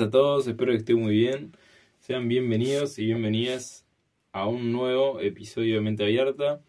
A 0.00 0.08
todos, 0.08 0.46
espero 0.46 0.72
que 0.72 0.78
estén 0.78 0.98
muy 0.98 1.12
bien. 1.12 1.52
Sean 1.98 2.26
bienvenidos 2.26 2.98
y 2.98 3.04
bienvenidas 3.04 3.86
a 4.32 4.46
un 4.46 4.72
nuevo 4.72 5.20
episodio 5.20 5.74
de 5.74 5.82
Mente 5.82 6.04
Abierta. 6.04 6.62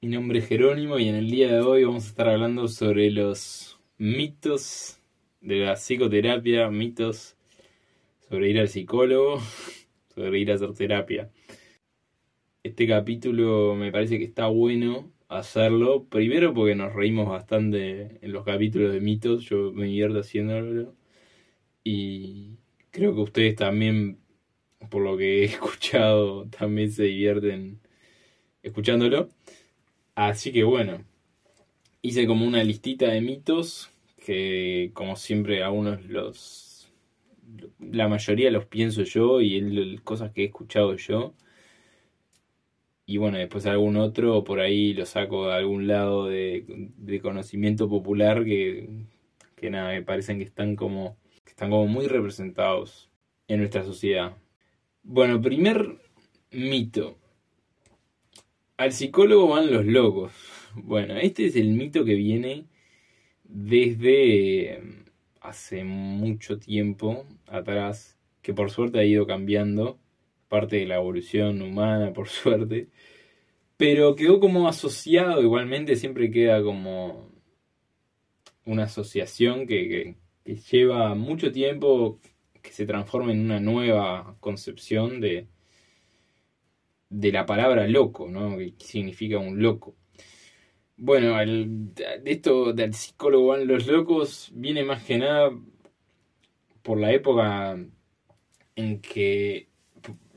Mi 0.00 0.08
nombre 0.08 0.38
es 0.38 0.46
Jerónimo 0.46 0.98
y 0.98 1.08
en 1.08 1.14
el 1.14 1.30
día 1.30 1.52
de 1.52 1.60
hoy 1.60 1.84
vamos 1.84 2.06
a 2.06 2.08
estar 2.08 2.30
hablando 2.30 2.68
sobre 2.68 3.10
los 3.10 3.78
mitos 3.98 4.98
de 5.42 5.56
la 5.56 5.74
psicoterapia, 5.74 6.70
mitos 6.70 7.36
sobre 8.30 8.48
ir 8.48 8.58
al 8.58 8.68
psicólogo, 8.70 9.38
sobre 10.14 10.38
ir 10.38 10.52
a 10.52 10.54
hacer 10.54 10.72
terapia. 10.72 11.30
Este 12.62 12.86
capítulo 12.86 13.74
me 13.74 13.92
parece 13.92 14.18
que 14.18 14.24
está 14.24 14.46
bueno 14.46 15.12
hacerlo. 15.28 16.04
Primero 16.04 16.54
porque 16.54 16.76
nos 16.76 16.94
reímos 16.94 17.28
bastante 17.28 18.18
en 18.22 18.32
los 18.32 18.42
capítulos 18.42 18.90
de 18.94 19.02
mitos, 19.02 19.44
yo 19.44 19.70
me 19.72 19.84
divierto 19.84 20.20
haciéndolo. 20.20 21.01
Y 21.84 22.58
creo 22.90 23.14
que 23.14 23.20
ustedes 23.22 23.56
también, 23.56 24.18
por 24.90 25.02
lo 25.02 25.16
que 25.16 25.42
he 25.42 25.44
escuchado, 25.46 26.46
también 26.46 26.90
se 26.92 27.04
divierten 27.04 27.80
escuchándolo. 28.62 29.28
Así 30.14 30.52
que 30.52 30.64
bueno, 30.64 31.04
hice 32.02 32.26
como 32.26 32.46
una 32.46 32.64
listita 32.64 33.08
de 33.08 33.20
mitos 33.20 33.90
que 34.24 34.90
como 34.94 35.16
siempre 35.16 35.62
algunos 35.62 36.04
los... 36.06 36.92
La 37.80 38.08
mayoría 38.08 38.50
los 38.50 38.66
pienso 38.66 39.02
yo 39.02 39.40
y 39.40 39.98
cosas 40.04 40.32
que 40.32 40.42
he 40.42 40.46
escuchado 40.46 40.96
yo 40.96 41.34
y 43.06 43.18
bueno, 43.18 43.38
después 43.38 43.66
algún 43.66 43.96
otro 43.96 44.44
por 44.44 44.60
ahí 44.60 44.94
lo 44.94 45.06
saco 45.06 45.48
de 45.48 45.54
algún 45.54 45.86
lado 45.86 46.26
de, 46.26 46.64
conocimiento 47.22 47.88
popular 47.88 48.44
que, 48.44 48.88
que, 49.56 49.70
nada, 49.70 49.90
me 49.90 50.02
parecen 50.02 50.38
que 50.38 50.44
están 50.44 50.76
como, 50.76 51.16
están 51.62 51.70
como 51.70 51.86
muy 51.86 52.08
representados 52.08 53.08
en 53.46 53.60
nuestra 53.60 53.84
sociedad. 53.84 54.36
Bueno, 55.04 55.40
primer 55.40 55.96
mito. 56.50 57.16
Al 58.76 58.90
psicólogo 58.90 59.46
van 59.46 59.72
los 59.72 59.86
locos. 59.86 60.32
Bueno, 60.74 61.16
este 61.18 61.46
es 61.46 61.54
el 61.54 61.68
mito 61.68 62.04
que 62.04 62.16
viene 62.16 62.66
desde 63.44 65.04
hace 65.40 65.84
mucho 65.84 66.58
tiempo 66.58 67.26
atrás, 67.46 68.18
que 68.42 68.52
por 68.54 68.72
suerte 68.72 68.98
ha 68.98 69.04
ido 69.04 69.24
cambiando 69.28 70.00
parte 70.48 70.78
de 70.78 70.86
la 70.86 70.96
evolución 70.96 71.62
humana, 71.62 72.12
por 72.12 72.28
suerte. 72.28 72.88
Pero 73.76 74.16
quedó 74.16 74.40
como 74.40 74.66
asociado, 74.66 75.40
igualmente 75.40 75.94
siempre 75.94 76.28
queda 76.32 76.60
como 76.60 77.30
una 78.64 78.84
asociación 78.84 79.68
que, 79.68 80.16
lleva 80.44 81.14
mucho 81.14 81.52
tiempo 81.52 82.20
que 82.62 82.72
se 82.72 82.86
transforma 82.86 83.32
en 83.32 83.40
una 83.40 83.60
nueva 83.60 84.36
concepción 84.40 85.20
de, 85.20 85.48
de 87.10 87.32
la 87.32 87.46
palabra 87.46 87.86
loco, 87.88 88.28
¿no? 88.28 88.56
Que 88.58 88.74
significa 88.78 89.38
un 89.38 89.62
loco. 89.62 89.96
Bueno, 90.96 91.36
de 91.38 92.22
esto 92.24 92.72
del 92.72 92.94
psicólogo 92.94 93.48
van 93.48 93.66
los 93.66 93.86
locos 93.86 94.50
viene 94.54 94.84
más 94.84 95.02
que 95.04 95.18
nada 95.18 95.50
por 96.82 97.00
la 97.00 97.12
época 97.12 97.78
en 98.76 99.00
que 99.00 99.68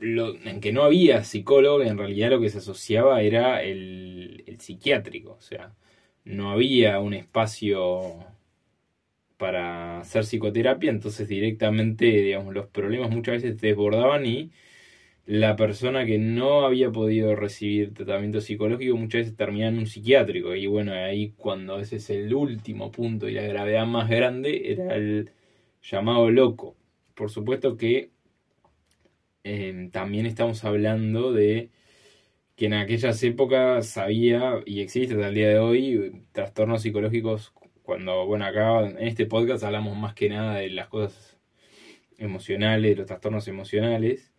en 0.00 0.60
que 0.60 0.72
no 0.72 0.82
había 0.82 1.24
psicólogo, 1.24 1.82
en 1.82 1.98
realidad 1.98 2.30
lo 2.30 2.40
que 2.40 2.50
se 2.50 2.58
asociaba 2.58 3.22
era 3.22 3.62
el, 3.62 4.44
psiquiátrico, 4.58 5.32
o 5.32 5.40
sea, 5.40 5.74
no 6.24 6.50
había 6.50 6.98
un 7.00 7.14
espacio 7.14 8.16
para 9.36 10.00
hacer 10.00 10.24
psicoterapia, 10.24 10.90
entonces 10.90 11.28
directamente, 11.28 12.06
digamos, 12.06 12.54
los 12.54 12.66
problemas 12.68 13.10
muchas 13.10 13.42
veces 13.42 13.60
desbordaban 13.60 14.26
y 14.26 14.50
la 15.26 15.56
persona 15.56 16.06
que 16.06 16.18
no 16.18 16.66
había 16.66 16.90
podido 16.92 17.36
recibir 17.36 17.94
tratamiento 17.94 18.40
psicológico 18.40 18.96
muchas 18.96 19.22
veces 19.22 19.36
terminaba 19.36 19.72
en 19.72 19.78
un 19.80 19.86
psiquiátrico. 19.86 20.54
Y 20.54 20.66
bueno, 20.66 20.92
ahí 20.94 21.32
cuando 21.36 21.78
ese 21.80 21.96
es 21.96 22.10
el 22.10 22.32
último 22.34 22.90
punto 22.92 23.28
y 23.28 23.34
la 23.34 23.42
gravedad 23.42 23.86
más 23.86 24.08
grande 24.08 24.72
era 24.72 24.94
el 24.96 25.30
llamado 25.82 26.30
loco. 26.30 26.76
Por 27.14 27.30
supuesto 27.30 27.76
que 27.76 28.10
Em, 29.46 29.90
también 29.92 30.26
estamos 30.26 30.64
hablando 30.64 31.32
de 31.32 31.70
que 32.56 32.66
en 32.66 32.74
aquellas 32.74 33.22
épocas 33.22 33.96
había 33.98 34.60
y 34.66 34.80
existe 34.80 35.14
hasta 35.14 35.28
el 35.28 35.34
día 35.36 35.48
de 35.50 35.58
hoy 35.60 36.24
trastornos 36.32 36.82
psicológicos 36.82 37.52
cuando, 37.86 38.26
bueno, 38.26 38.44
acá 38.46 38.80
en 38.84 38.98
este 38.98 39.26
podcast 39.26 39.62
hablamos 39.62 39.96
más 39.96 40.12
que 40.12 40.28
nada 40.28 40.56
de 40.56 40.70
las 40.70 40.88
cosas 40.88 41.38
emocionales, 42.18 42.90
de 42.90 42.96
los 42.96 43.06
trastornos 43.06 43.46
emocionales, 43.46 44.32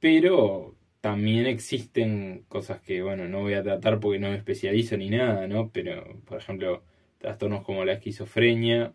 pero 0.00 0.74
también 1.00 1.46
existen 1.46 2.44
cosas 2.48 2.80
que, 2.80 3.02
bueno, 3.02 3.28
no 3.28 3.42
voy 3.42 3.54
a 3.54 3.62
tratar 3.62 4.00
porque 4.00 4.18
no 4.18 4.30
me 4.30 4.36
especializo 4.36 4.96
ni 4.96 5.10
nada, 5.10 5.46
¿no? 5.46 5.70
Pero, 5.70 6.20
por 6.24 6.38
ejemplo, 6.38 6.82
trastornos 7.18 7.62
como 7.62 7.84
la 7.84 7.92
esquizofrenia, 7.94 8.92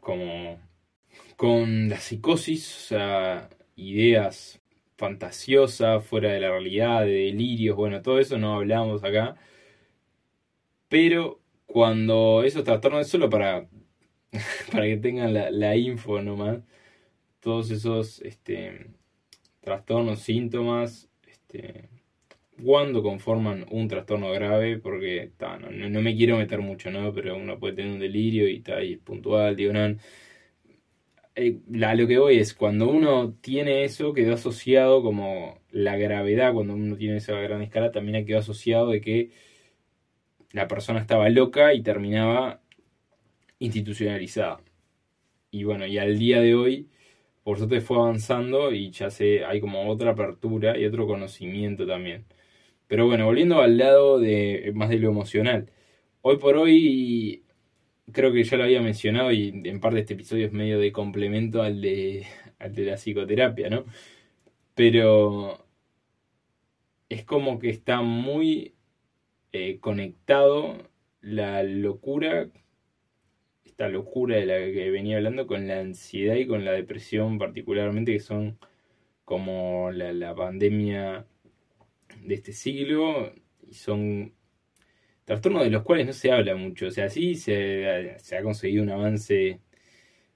como 0.00 0.60
con 1.36 1.88
la 1.88 1.98
psicosis, 1.98 2.76
o 2.76 2.80
sea, 2.88 3.50
ideas 3.76 4.60
fantasiosas, 4.96 6.04
fuera 6.04 6.32
de 6.32 6.40
la 6.40 6.50
realidad, 6.50 7.00
de 7.02 7.12
delirios, 7.12 7.76
bueno, 7.76 8.02
todo 8.02 8.20
eso 8.20 8.38
no 8.38 8.54
hablamos 8.54 9.02
acá. 9.02 9.36
Pero 10.88 11.39
cuando 11.72 12.42
esos 12.44 12.64
trastornos, 12.64 13.02
es 13.02 13.08
solo 13.08 13.30
para, 13.30 13.68
para 14.72 14.84
que 14.86 14.96
tengan 14.96 15.34
la, 15.34 15.50
la 15.50 15.76
info 15.76 16.20
nomás, 16.20 16.60
todos 17.40 17.70
esos 17.70 18.20
este, 18.22 18.88
trastornos, 19.60 20.20
síntomas, 20.20 21.08
este, 21.26 21.88
cuando 22.62 23.02
conforman 23.02 23.66
un 23.70 23.88
trastorno 23.88 24.30
grave, 24.32 24.78
porque 24.78 25.32
no, 25.70 26.00
me 26.02 26.16
quiero 26.16 26.36
meter 26.36 26.60
mucho, 26.60 26.90
¿no? 26.90 27.12
Pero 27.14 27.36
uno 27.36 27.58
puede 27.58 27.74
tener 27.74 27.92
un 27.92 28.00
delirio 28.00 28.48
y 28.48 28.56
está 28.56 28.76
ahí 28.76 28.96
puntual, 28.96 29.56
digo, 29.56 29.72
no, 29.72 29.96
eh, 31.36 31.58
lo 31.70 32.06
que 32.06 32.18
voy 32.18 32.38
es, 32.38 32.54
cuando 32.54 32.88
uno 32.88 33.34
tiene 33.40 33.84
eso, 33.84 34.12
quedó 34.12 34.34
asociado 34.34 35.02
como 35.02 35.60
la 35.70 35.96
gravedad, 35.96 36.52
cuando 36.52 36.74
uno 36.74 36.96
tiene 36.96 37.16
esa 37.16 37.34
gran 37.40 37.62
escala, 37.62 37.92
también 37.92 38.26
quedó 38.26 38.38
asociado 38.40 38.90
de 38.90 39.00
que 39.00 39.30
la 40.52 40.68
persona 40.68 41.00
estaba 41.00 41.28
loca 41.30 41.74
y 41.74 41.82
terminaba 41.82 42.60
institucionalizada. 43.58 44.60
Y 45.50 45.64
bueno, 45.64 45.86
y 45.86 45.98
al 45.98 46.18
día 46.18 46.40
de 46.40 46.54
hoy, 46.54 46.88
por 47.42 47.58
suerte 47.58 47.80
fue 47.80 47.98
avanzando 47.98 48.72
y 48.72 48.90
ya 48.90 49.10
se, 49.10 49.44
hay 49.44 49.60
como 49.60 49.88
otra 49.90 50.12
apertura 50.12 50.78
y 50.78 50.86
otro 50.86 51.06
conocimiento 51.06 51.86
también. 51.86 52.26
Pero 52.88 53.06
bueno, 53.06 53.26
volviendo 53.26 53.60
al 53.62 53.78
lado 53.78 54.18
de 54.20 54.72
más 54.74 54.90
de 54.90 54.98
lo 54.98 55.10
emocional. 55.10 55.70
Hoy 56.22 56.38
por 56.38 56.56
hoy 56.56 57.44
creo 58.12 58.32
que 58.32 58.44
ya 58.44 58.56
lo 58.56 58.64
había 58.64 58.82
mencionado 58.82 59.32
y 59.32 59.48
en 59.64 59.80
parte 59.80 60.00
este 60.00 60.14
episodio 60.14 60.46
es 60.46 60.52
medio 60.52 60.78
de 60.80 60.92
complemento 60.92 61.62
al 61.62 61.80
de, 61.80 62.26
al 62.58 62.74
de 62.74 62.84
la 62.86 62.96
psicoterapia, 62.96 63.70
¿no? 63.70 63.84
Pero 64.74 65.66
es 67.08 67.24
como 67.24 67.58
que 67.58 67.70
está 67.70 68.02
muy 68.02 68.74
eh, 69.52 69.78
conectado 69.80 70.90
la 71.20 71.62
locura, 71.62 72.48
esta 73.64 73.88
locura 73.88 74.36
de 74.36 74.46
la 74.46 74.56
que 74.58 74.90
venía 74.90 75.16
hablando, 75.16 75.46
con 75.46 75.68
la 75.68 75.80
ansiedad 75.80 76.36
y 76.36 76.46
con 76.46 76.64
la 76.64 76.72
depresión 76.72 77.38
particularmente, 77.38 78.12
que 78.12 78.20
son 78.20 78.58
como 79.24 79.90
la, 79.92 80.12
la 80.12 80.34
pandemia 80.34 81.26
de 82.22 82.34
este 82.34 82.52
siglo 82.52 83.32
y 83.66 83.74
son 83.74 84.34
trastornos 85.30 85.62
de 85.62 85.70
los 85.70 85.84
cuales 85.84 86.06
no 86.06 86.12
se 86.12 86.32
habla 86.32 86.56
mucho. 86.56 86.88
O 86.88 86.90
sea, 86.90 87.08
sí 87.08 87.36
se, 87.36 88.16
ha 88.36 88.42
conseguido 88.42 88.82
un 88.82 88.90
avance 88.90 89.60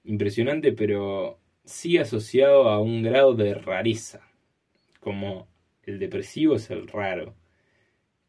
impresionante, 0.05 0.71
pero 0.71 1.39
sí 1.65 1.97
asociado 1.97 2.69
a 2.69 2.79
un 2.79 3.03
grado 3.03 3.35
de 3.35 3.55
rareza. 3.55 4.21
Como 5.01 5.49
el 5.83 5.99
depresivo 5.99 6.55
es 6.55 6.69
el 6.71 6.87
raro. 6.87 7.35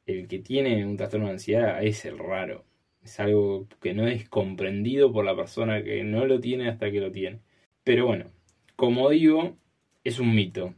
El 0.07 0.29
que 0.29 0.39
tiene 0.39 0.87
un 0.87 0.97
trastorno 0.97 1.27
de 1.27 1.33
ansiedad 1.33 1.85
es 1.85 2.05
el 2.05 2.19
raro. 2.19 2.65
Es 3.03 3.19
algo 3.21 3.67
que 3.81 3.93
no 3.93 4.07
es 4.07 4.29
comprendido 4.29 5.13
por 5.13 5.25
la 5.25 5.37
persona 5.37 5.83
que 5.83 6.05
no 6.05 6.27
lo 6.27 6.41
tiene 6.41 6.69
hasta 6.69 6.91
que 6.91 7.01
lo 7.01 7.11
tiene. 7.11 7.41
Pero 7.85 8.07
bueno, 8.07 8.31
como 8.77 9.11
digo, 9.11 9.57
es 10.05 10.21
un 10.21 10.35
mito. 10.35 10.75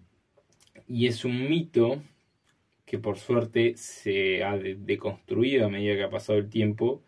Y 0.87 1.07
es 1.07 1.25
un 1.25 1.49
mito 1.49 2.03
que 2.87 2.99
por 2.99 3.19
suerte 3.19 3.75
se 3.77 4.43
ha 4.43 4.57
deconstruido 4.57 5.67
a 5.67 5.71
medida 5.71 5.95
que 5.97 6.05
ha 6.05 6.11
pasado 6.11 6.39
el 6.39 6.49
tiempo, 6.49 7.03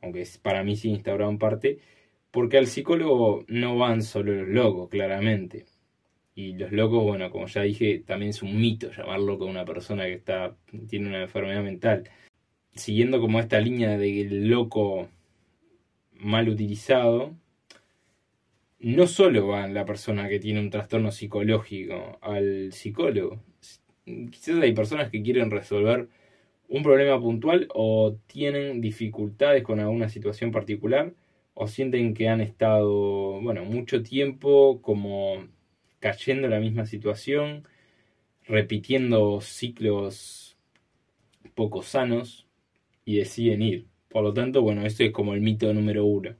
aunque 0.00 0.24
para 0.42 0.62
mí 0.62 0.76
se 0.76 0.88
instaurado 0.88 1.30
en 1.30 1.38
parte, 1.38 1.80
porque 2.30 2.58
al 2.58 2.68
psicólogo 2.68 3.44
no 3.48 3.76
van 3.78 4.02
solo 4.02 4.32
los 4.32 4.48
locos, 4.48 4.88
claramente. 4.90 5.66
Y 6.34 6.54
los 6.54 6.72
locos, 6.72 7.04
bueno, 7.04 7.30
como 7.30 7.46
ya 7.46 7.62
dije, 7.62 8.02
también 8.04 8.30
es 8.30 8.42
un 8.42 8.58
mito 8.60 8.90
llamar 8.90 9.20
loco 9.20 9.44
a 9.44 9.50
una 9.50 9.64
persona 9.64 10.04
que 10.04 10.14
está, 10.14 10.56
tiene 10.88 11.08
una 11.08 11.22
enfermedad 11.22 11.62
mental. 11.62 12.10
Siguiendo 12.74 13.20
como 13.20 13.38
esta 13.38 13.60
línea 13.60 13.96
del 13.98 14.48
loco 14.48 15.08
mal 16.12 16.48
utilizado, 16.48 17.34
no 18.80 19.06
solo 19.06 19.46
va 19.48 19.68
la 19.68 19.84
persona 19.84 20.28
que 20.28 20.40
tiene 20.40 20.60
un 20.60 20.70
trastorno 20.70 21.12
psicológico 21.12 22.18
al 22.20 22.72
psicólogo. 22.72 23.40
Quizás 24.04 24.60
hay 24.60 24.72
personas 24.74 25.10
que 25.10 25.22
quieren 25.22 25.50
resolver 25.50 26.08
un 26.68 26.82
problema 26.82 27.20
puntual 27.20 27.68
o 27.74 28.16
tienen 28.26 28.80
dificultades 28.80 29.62
con 29.62 29.80
alguna 29.80 30.08
situación 30.08 30.50
particular 30.50 31.14
o 31.54 31.68
sienten 31.68 32.14
que 32.14 32.28
han 32.28 32.40
estado, 32.40 33.40
bueno, 33.40 33.64
mucho 33.64 34.02
tiempo 34.02 34.82
como 34.82 35.46
cayendo 36.04 36.44
en 36.44 36.50
la 36.50 36.60
misma 36.60 36.84
situación, 36.84 37.66
repitiendo 38.42 39.40
ciclos 39.40 40.58
poco 41.54 41.82
sanos 41.82 42.46
y 43.06 43.16
deciden 43.16 43.62
ir. 43.62 43.86
Por 44.10 44.22
lo 44.22 44.34
tanto, 44.34 44.60
bueno, 44.60 44.84
esto 44.84 45.02
es 45.02 45.12
como 45.12 45.32
el 45.32 45.40
mito 45.40 45.72
número 45.72 46.04
uno. 46.04 46.36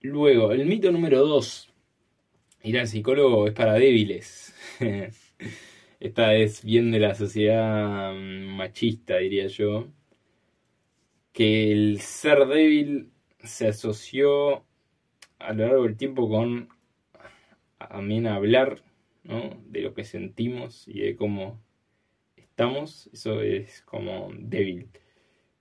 Luego, 0.00 0.52
el 0.52 0.64
mito 0.64 0.90
número 0.90 1.26
2. 1.26 1.70
Ir 2.62 2.78
al 2.78 2.88
psicólogo 2.88 3.46
es 3.46 3.52
para 3.52 3.74
débiles. 3.74 4.54
Esta 6.00 6.34
es 6.34 6.64
bien 6.64 6.90
de 6.90 6.98
la 6.98 7.14
sociedad 7.14 8.14
mm, 8.14 8.56
machista, 8.56 9.18
diría 9.18 9.48
yo. 9.48 9.86
Que 11.34 11.72
el 11.72 12.00
ser 12.00 12.46
débil 12.46 13.10
se 13.44 13.68
asoció 13.68 14.64
a 15.38 15.52
lo 15.52 15.66
largo 15.66 15.82
del 15.82 15.98
tiempo 15.98 16.26
con 16.26 16.70
también 17.88 18.26
hablar 18.26 18.82
de 19.24 19.80
lo 19.80 19.94
que 19.94 20.04
sentimos 20.04 20.86
y 20.88 21.00
de 21.00 21.16
cómo 21.16 21.60
estamos. 22.36 23.08
Eso 23.12 23.42
es 23.42 23.82
como 23.82 24.30
débil. 24.38 24.88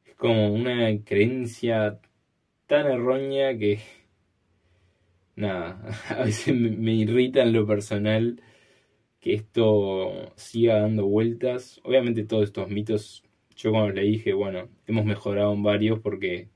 Es 0.05 0.15
como 0.15 0.53
una 0.53 1.03
creencia 1.03 1.99
tan 2.67 2.87
errónea 2.87 3.57
que 3.57 3.79
nada, 5.35 5.81
a 6.09 6.23
veces 6.23 6.55
me, 6.55 6.93
irrita 6.93 7.41
en 7.43 7.53
lo 7.53 7.65
personal 7.65 8.41
que 9.19 9.33
esto 9.33 10.33
siga 10.35 10.81
dando 10.81 11.07
vueltas. 11.07 11.81
Obviamente 11.83 12.25
todos 12.25 12.45
estos 12.45 12.69
mitos, 12.69 13.23
yo 13.55 13.71
cuando 13.71 13.93
le 13.93 14.03
dije, 14.03 14.33
bueno, 14.33 14.69
hemos 14.87 15.05
mejorado 15.05 15.53
en 15.53 15.63
varios 15.63 15.99
porque 15.99 16.49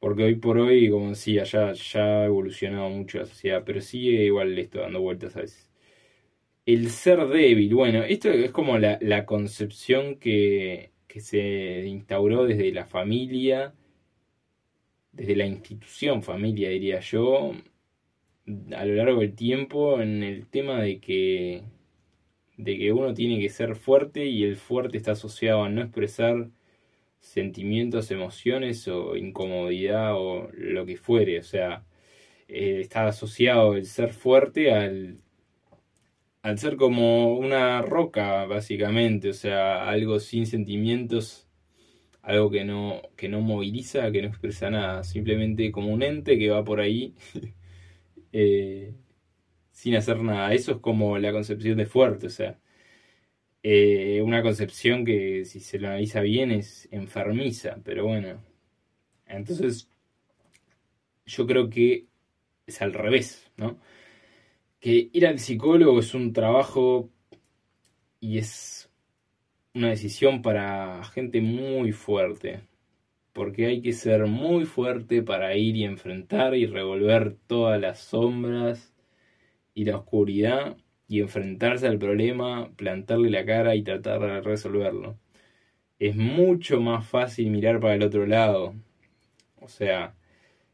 porque 0.00 0.24
hoy 0.24 0.36
por 0.36 0.58
hoy, 0.58 0.90
como 0.90 1.10
decía, 1.10 1.44
ya, 1.44 1.72
ya 1.72 2.22
ha 2.22 2.24
evolucionado 2.26 2.88
mucho 2.90 3.18
la 3.18 3.26
sociedad, 3.26 3.62
pero 3.64 3.80
sigue 3.80 4.24
igual 4.24 4.58
esto 4.58 4.80
dando 4.80 5.00
vueltas 5.00 5.36
a 5.36 5.40
veces. 5.42 5.70
El 6.66 6.90
ser 6.90 7.26
débil, 7.28 7.74
bueno, 7.74 8.02
esto 8.04 8.30
es 8.30 8.50
como 8.52 8.78
la, 8.78 8.98
la 9.00 9.26
concepción 9.26 10.16
que, 10.18 10.92
que 11.08 11.20
se 11.20 11.86
instauró 11.86 12.46
desde 12.46 12.72
la 12.72 12.86
familia 12.86 13.74
desde 15.18 15.36
la 15.36 15.46
institución 15.46 16.22
familia, 16.22 16.70
diría 16.70 17.00
yo, 17.00 17.52
a 18.76 18.84
lo 18.84 18.94
largo 18.94 19.20
del 19.20 19.34
tiempo 19.34 20.00
en 20.00 20.22
el 20.22 20.46
tema 20.46 20.80
de 20.80 21.00
que, 21.00 21.64
de 22.56 22.78
que 22.78 22.92
uno 22.92 23.14
tiene 23.14 23.40
que 23.40 23.48
ser 23.48 23.76
fuerte 23.76 24.26
y 24.26 24.44
el 24.44 24.56
fuerte 24.56 24.96
está 24.96 25.12
asociado 25.12 25.64
a 25.64 25.68
no 25.68 25.82
expresar 25.82 26.50
sentimientos, 27.20 28.10
emociones 28.10 28.88
o 28.88 29.16
incomodidad 29.16 30.14
o 30.16 30.48
lo 30.52 30.86
que 30.86 30.96
fuere. 30.96 31.38
O 31.40 31.42
sea, 31.42 31.84
eh, 32.48 32.80
está 32.80 33.08
asociado 33.08 33.74
el 33.76 33.86
ser 33.86 34.12
fuerte 34.12 34.72
al, 34.72 35.20
al 36.42 36.58
ser 36.58 36.76
como 36.76 37.36
una 37.38 37.82
roca, 37.82 38.44
básicamente. 38.46 39.30
O 39.30 39.34
sea, 39.34 39.88
algo 39.88 40.20
sin 40.20 40.46
sentimientos 40.46 41.48
algo 42.28 42.50
que 42.50 42.64
no, 42.64 43.02
que 43.16 43.28
no 43.28 43.40
moviliza, 43.40 44.10
que 44.12 44.20
no 44.22 44.28
expresa 44.28 44.70
nada, 44.70 45.02
simplemente 45.02 45.72
como 45.72 45.88
un 45.88 46.02
ente 46.02 46.38
que 46.38 46.50
va 46.50 46.62
por 46.62 46.78
ahí 46.80 47.14
eh, 48.32 48.94
sin 49.72 49.96
hacer 49.96 50.18
nada. 50.22 50.52
Eso 50.54 50.72
es 50.72 50.78
como 50.78 51.18
la 51.18 51.32
concepción 51.32 51.78
de 51.78 51.86
fuerte, 51.86 52.26
o 52.26 52.30
sea, 52.30 52.58
eh, 53.70 54.22
una 54.22 54.42
concepción 54.42 55.04
que 55.04 55.44
si 55.44 55.60
se 55.60 55.78
lo 55.78 55.88
analiza 55.88 56.22
bien 56.22 56.50
es 56.52 56.88
enfermiza, 56.90 57.78
pero 57.84 58.06
bueno. 58.06 58.42
Entonces, 59.26 59.90
yo 61.26 61.46
creo 61.46 61.68
que 61.68 62.06
es 62.66 62.80
al 62.80 62.94
revés, 62.94 63.50
¿no? 63.58 63.78
Que 64.80 65.10
ir 65.12 65.26
al 65.26 65.38
psicólogo 65.38 66.00
es 66.00 66.14
un 66.14 66.32
trabajo 66.32 67.10
y 68.20 68.38
es 68.38 68.90
una 69.74 69.90
decisión 69.90 70.40
para 70.42 71.04
gente 71.04 71.42
muy 71.42 71.92
fuerte. 71.92 72.62
Porque 73.34 73.66
hay 73.66 73.82
que 73.82 73.92
ser 73.92 74.26
muy 74.26 74.64
fuerte 74.64 75.22
para 75.22 75.56
ir 75.56 75.76
y 75.76 75.84
enfrentar 75.84 76.56
y 76.56 76.66
revolver 76.66 77.36
todas 77.46 77.78
las 77.80 77.98
sombras 78.00 78.94
y 79.74 79.84
la 79.84 79.98
oscuridad 79.98 80.78
y 81.08 81.20
enfrentarse 81.20 81.86
al 81.88 81.98
problema, 81.98 82.70
plantarle 82.76 83.30
la 83.30 83.44
cara 83.46 83.74
y 83.74 83.82
tratar 83.82 84.20
de 84.20 84.40
resolverlo. 84.42 85.18
Es 85.98 86.14
mucho 86.16 86.80
más 86.80 87.06
fácil 87.08 87.50
mirar 87.50 87.80
para 87.80 87.94
el 87.94 88.02
otro 88.02 88.26
lado. 88.26 88.74
O 89.60 89.68
sea, 89.68 90.14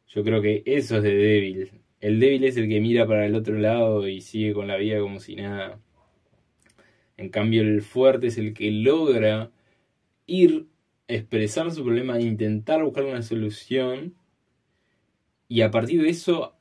yo 0.09 0.25
creo 0.25 0.43
que 0.43 0.63
eso 0.67 0.99
es 0.99 1.03
de 1.05 1.15
débil. 1.15 1.71
El 2.01 2.21
débil 2.21 2.45
es 2.45 2.57
el 2.57 2.69
que 2.69 2.81
mira 2.81 3.07
para 3.07 3.27
el 3.27 3.35
otro 3.35 3.57
lado 3.57 4.09
y 4.09 4.21
sigue 4.21 4.53
con 4.53 4.67
la 4.67 4.77
vida 4.77 5.01
como 5.01 5.21
si 5.21 5.37
nada. 5.37 5.81
En 7.17 7.29
cambio, 7.31 7.63
el 7.63 7.83
fuerte 7.83 8.27
es 8.27 8.39
el 8.39 8.55
que 8.55 8.71
logra 8.73 9.51
ir, 10.27 10.67
expresar 11.09 11.71
su 11.71 11.85
problema, 11.85 12.21
intentar 12.21 12.83
buscar 12.83 13.05
una 13.05 13.23
solución 13.23 14.15
y 15.49 15.63
a 15.63 15.71
partir 15.71 16.03
de 16.03 16.09
eso 16.11 16.57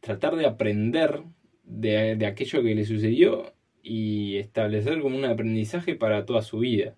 tratar 0.00 0.36
de 0.36 0.46
aprender 0.46 1.24
de, 1.64 2.26
aquello 2.26 2.62
que 2.62 2.74
le 2.74 2.84
sucedió 2.84 3.54
y 3.82 4.36
establecer 4.36 5.00
como 5.00 5.16
un 5.16 5.24
aprendizaje 5.24 5.94
para 5.94 6.24
toda 6.24 6.42
su 6.42 6.58
vida. 6.58 6.96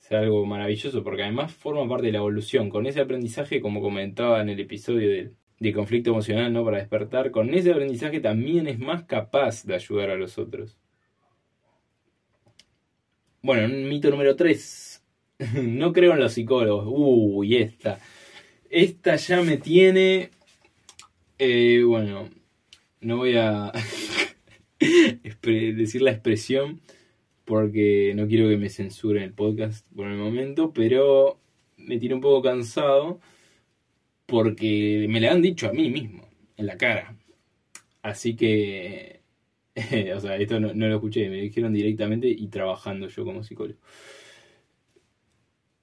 Es 0.00 0.12
algo 0.12 0.46
maravilloso 0.46 1.02
porque 1.04 1.22
además 1.22 1.52
forma 1.52 1.88
parte 1.88 2.06
de 2.06 2.12
la 2.12 2.18
evolución. 2.18 2.70
Con 2.70 2.86
ese 2.86 3.00
aprendizaje, 3.00 3.60
como 3.60 3.80
comentaba 3.80 4.40
en 4.40 4.48
el 4.48 4.60
episodio 4.60 5.08
de, 5.08 5.32
de 5.60 5.72
conflicto 5.72 6.10
emocional, 6.10 6.52
¿no? 6.52 6.64
Para 6.64 6.78
despertar, 6.78 7.30
con 7.30 7.52
ese 7.52 7.72
aprendizaje 7.72 8.20
también 8.20 8.66
es 8.68 8.78
más 8.78 9.04
capaz 9.04 9.64
de 9.64 9.74
ayudar 9.74 10.10
a 10.10 10.16
los 10.16 10.38
otros. 10.38 10.78
Bueno, 13.42 13.68
mito 13.68 14.10
número 14.10 14.36
3. 14.36 15.04
no 15.62 15.92
creo 15.92 16.12
en 16.12 16.20
los 16.20 16.32
psicólogos. 16.32 16.86
Uy, 16.88 17.56
esta. 17.56 18.00
Esta 18.70 19.16
ya 19.16 19.42
me 19.42 19.56
tiene... 19.56 20.30
Eh, 21.38 21.82
bueno, 21.86 22.28
no 23.00 23.18
voy 23.18 23.36
a 23.36 23.72
decir 24.78 26.02
la 26.02 26.12
expresión 26.12 26.80
porque 27.44 28.12
no 28.14 28.26
quiero 28.28 28.48
que 28.48 28.58
me 28.58 28.68
censuren 28.68 29.22
el 29.22 29.32
podcast 29.32 29.86
por 29.94 30.08
el 30.08 30.18
momento, 30.18 30.72
pero 30.72 31.40
me 31.76 31.98
tiene 31.98 32.14
un 32.14 32.20
poco 32.20 32.42
cansado 32.42 33.20
porque 34.26 35.06
me 35.08 35.20
la 35.20 35.32
han 35.32 35.42
dicho 35.42 35.68
a 35.68 35.72
mí 35.72 35.88
mismo, 35.90 36.28
en 36.56 36.66
la 36.66 36.76
cara. 36.76 37.16
Así 38.02 38.36
que 38.36 39.18
o 40.16 40.20
sea, 40.20 40.36
esto 40.36 40.58
no, 40.60 40.72
lo 40.72 40.94
escuché, 40.94 41.28
me 41.28 41.40
dijeron 41.40 41.72
directamente 41.72 42.28
y 42.28 42.48
trabajando 42.48 43.08
yo 43.08 43.24
como 43.24 43.42
psicólogo. 43.42 43.78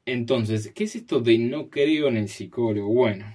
Entonces, 0.06 0.72
¿qué 0.74 0.84
es 0.84 0.96
esto 0.96 1.20
de 1.20 1.38
no 1.40 1.70
creo 1.70 2.08
en 2.10 2.18
el 2.18 2.30
psicólogo? 2.30 2.94
Bueno, 2.94 3.26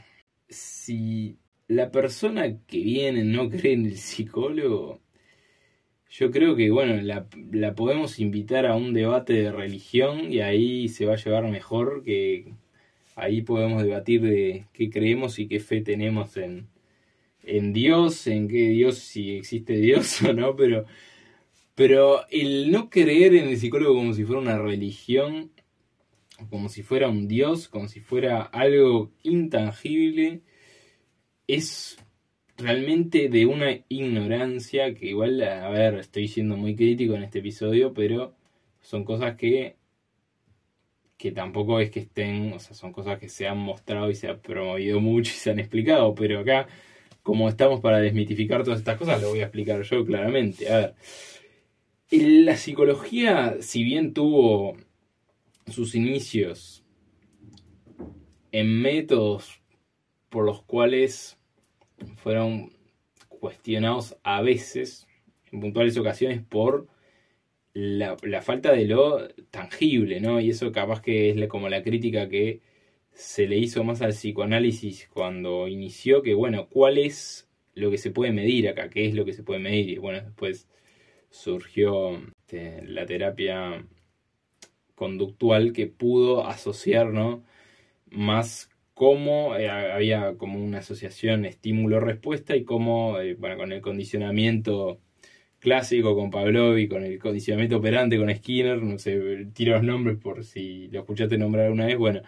si 0.49 1.39
la 1.69 1.91
persona 1.91 2.59
que 2.67 2.79
viene 2.79 3.25
no 3.25 3.49
cree 3.51 3.73
en 3.75 3.87
el 3.87 3.97
psicólogo, 3.97 5.01
yo 6.11 6.31
creo 6.31 6.57
que, 6.57 6.71
bueno, 6.71 7.01
la, 7.03 7.27
la, 7.53 7.75
podemos 7.75 8.19
invitar 8.19 8.67
a 8.67 8.75
un 8.77 8.93
debate 8.93 9.33
de 9.35 9.53
religión 9.53 10.33
y 10.33 10.41
ahí 10.41 10.89
se 10.89 11.07
va 11.07 11.15
a 11.15 11.17
llevar 11.17 11.49
mejor, 11.49 12.03
que 12.03 12.53
ahí 13.15 13.43
podemos 13.43 13.83
debatir 13.85 14.23
de 14.23 14.67
qué 14.73 14.91
creemos 14.91 15.39
y 15.39 15.47
qué 15.47 15.61
fe 15.61 15.81
tenemos 15.83 16.37
en, 16.37 16.69
en 17.45 17.73
Dios, 17.73 18.27
en 18.27 18.49
qué 18.49 18.69
Dios, 18.71 18.99
si 18.99 19.37
existe 19.37 19.75
Dios 19.77 20.21
o 20.25 20.33
no, 20.33 20.57
pero, 20.57 20.85
pero 21.77 22.27
el 22.31 22.73
no 22.73 22.91
creer 22.91 23.35
en 23.37 23.49
el 23.49 23.59
psicólogo 23.59 23.95
como 23.95 24.13
si 24.13 24.25
fuera 24.25 24.41
una 24.41 24.59
religión, 24.59 25.53
como 26.49 26.69
si 26.69 26.83
fuera 26.83 27.09
un 27.09 27.29
Dios, 27.29 27.69
como 27.69 27.87
si 27.89 28.01
fuera 28.01 28.43
algo 28.43 29.13
intangible, 29.23 30.43
es 31.47 31.99
realmente 32.61 33.29
de 33.29 33.47
una 33.47 33.73
ignorancia 33.89 34.95
que 34.95 35.07
igual, 35.07 35.43
a 35.43 35.69
ver, 35.71 35.95
estoy 35.97 36.29
siendo 36.29 36.57
muy 36.57 36.77
crítico 36.77 37.15
en 37.15 37.25
este 37.25 37.41
episodio, 37.41 37.93
pero 37.95 38.35
son 38.81 39.05
cosas 39.05 39.37
que 39.37 39.77
que 41.17 41.33
tampoco 41.33 41.81
es 41.81 41.91
que 41.91 42.01
estén, 42.01 42.55
o 42.55 42.59
sea, 42.59 42.75
son 42.75 42.93
cosas 42.93 43.19
que 43.19 43.29
se 43.29 43.47
han 43.47 43.59
mostrado 43.59 44.11
y 44.11 44.15
se 44.15 44.29
ha 44.29 44.41
promovido 44.41 45.01
mucho 45.01 45.31
y 45.31 45.35
se 45.35 45.51
han 45.51 45.59
explicado, 45.59 46.15
pero 46.15 46.41
acá 46.41 46.67
como 47.23 47.49
estamos 47.49 47.81
para 47.81 47.99
desmitificar 47.99 48.65
todas 48.65 48.79
estas 48.81 48.97
cosas, 48.97 49.21
lo 49.21 49.29
voy 49.29 49.41
a 49.41 49.45
explicar 49.45 49.83
yo 49.83 50.05
claramente. 50.05 50.73
A 50.73 50.77
ver, 50.79 50.95
la 52.11 52.57
psicología, 52.57 53.57
si 53.61 53.85
bien 53.85 54.15
tuvo 54.15 54.77
sus 55.67 55.95
inicios 55.95 56.83
en 58.53 58.81
métodos 58.81 59.61
por 60.29 60.45
los 60.45 60.63
cuales 60.63 61.39
fueron 62.17 62.73
cuestionados 63.29 64.17
a 64.23 64.43
veces, 64.43 65.07
en 65.53 65.61
puntuales 65.61 65.97
ocasiones, 65.97 66.43
por 66.43 66.89
la, 67.73 68.17
falta 68.43 68.73
de 68.73 68.87
lo 68.87 69.29
tangible, 69.51 70.21
¿no? 70.21 70.41
Y 70.41 70.51
eso 70.51 70.73
capaz 70.73 71.01
que 71.03 71.31
es 71.31 71.49
como 71.49 71.69
la 71.69 71.83
crítica 71.83 72.29
que 72.29 72.61
se 73.13 73.47
le 73.47 73.59
hizo 73.59 73.85
más 73.85 74.03
al 74.03 74.13
psicoanálisis 74.13 75.09
cuando 75.13 75.69
inició, 75.69 76.23
que 76.23 76.35
bueno, 76.35 76.69
¿cuál 76.69 76.99
es 76.99 77.49
lo 77.75 77.91
que 77.91 77.99
se 77.99 78.11
puede 78.11 78.33
medir 78.33 78.69
acá? 78.69 78.91
¿Qué 78.91 79.07
es 79.07 79.15
lo 79.15 79.25
que 79.25 79.33
se 79.33 79.43
puede 79.43 79.61
medir? 79.61 79.91
Y 79.91 79.99
bueno, 79.99 80.21
después 80.21 80.69
surgió 81.31 82.21
este, 82.41 82.83
la 82.87 83.07
terapia 83.07 83.87
conductual 84.95 85.73
que 85.73 85.87
pudo 85.87 86.47
asociar, 86.47 87.09
¿no? 87.13 87.45
Más 88.11 88.70
cómo 89.01 89.57
eh, 89.57 89.67
había 89.71 90.37
como 90.37 90.63
una 90.63 90.81
asociación 90.81 91.47
estímulo-respuesta 91.47 92.55
y 92.55 92.65
cómo, 92.65 93.19
eh, 93.19 93.35
bueno, 93.35 93.57
con 93.57 93.73
el 93.73 93.81
condicionamiento 93.81 95.01
clásico 95.59 96.15
con 96.15 96.31
Pavlov 96.31 96.77
y 96.77 96.87
con 96.87 97.05
el 97.05 97.19
condicionamiento 97.19 97.79
operante 97.79 98.19
con 98.19 98.29
Skinner, 98.35 98.83
no 98.83 98.99
sé, 98.99 99.47
tiro 99.55 99.73
los 99.73 99.85
nombres 99.85 100.19
por 100.19 100.45
si 100.45 100.89
lo 100.89 101.01
escuchaste 101.01 101.39
nombrar 101.39 101.71
una 101.71 101.87
vez, 101.87 101.97
bueno, 101.97 102.21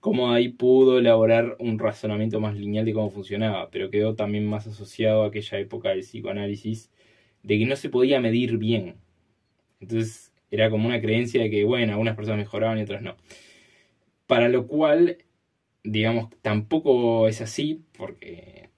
cómo 0.00 0.30
ahí 0.30 0.50
pudo 0.50 0.98
elaborar 0.98 1.56
un 1.60 1.78
razonamiento 1.78 2.40
más 2.40 2.54
lineal 2.54 2.84
de 2.84 2.92
cómo 2.92 3.08
funcionaba, 3.10 3.70
pero 3.70 3.88
quedó 3.88 4.14
también 4.14 4.44
más 4.46 4.66
asociado 4.66 5.22
a 5.22 5.28
aquella 5.28 5.58
época 5.58 5.88
del 5.88 6.00
psicoanálisis 6.00 6.90
de 7.42 7.58
que 7.58 7.64
no 7.64 7.74
se 7.74 7.88
podía 7.88 8.20
medir 8.20 8.58
bien. 8.58 8.96
Entonces 9.80 10.30
era 10.50 10.68
como 10.68 10.88
una 10.88 11.00
creencia 11.00 11.42
de 11.42 11.48
que, 11.48 11.64
bueno, 11.64 11.92
algunas 11.92 12.16
personas 12.16 12.40
mejoraban 12.40 12.78
y 12.78 12.82
otras 12.82 13.00
no. 13.00 13.16
Para 14.26 14.50
lo 14.50 14.66
cual, 14.66 15.16
digamos, 15.84 16.30
tampoco 16.42 17.28
es 17.28 17.40
así, 17.40 17.84
porque 17.96 18.70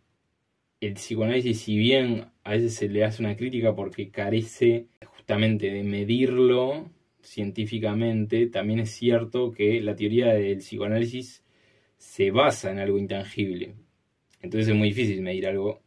el 0.81 0.95
psicoanálisis, 0.95 1.61
si 1.61 1.77
bien 1.77 2.27
a 2.45 2.53
veces 2.53 2.75
se 2.75 2.89
le 2.89 3.05
hace 3.05 3.23
una 3.23 3.37
crítica 3.37 3.75
porque 3.75 4.11
carece 4.11 4.89
justamente 5.05 5.71
de 5.71 5.85
medirlo 5.85 6.91
científicamente, 7.23 8.47
también 8.47 8.81
es 8.81 8.91
cierto 8.91 9.53
que 9.53 9.81
la 9.81 9.97
teoría 9.97 10.29
del 10.29 10.59
psicoanálisis 10.59 11.45
se 11.99 12.31
basa 12.31 12.71
en 12.73 12.79
algo 12.79 12.99
intangible. 12.99 13.75
Entonces 14.43 14.69
es 14.71 14.75
muy 14.75 14.89
difícil 14.89 15.21
medir 15.23 15.47
algo 15.47 15.83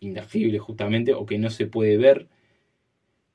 intangible 0.00 0.58
justamente 0.58 1.12
o 1.14 1.26
que 1.26 1.38
no 1.38 1.50
se 1.50 1.66
puede 1.66 1.98
ver 1.98 2.28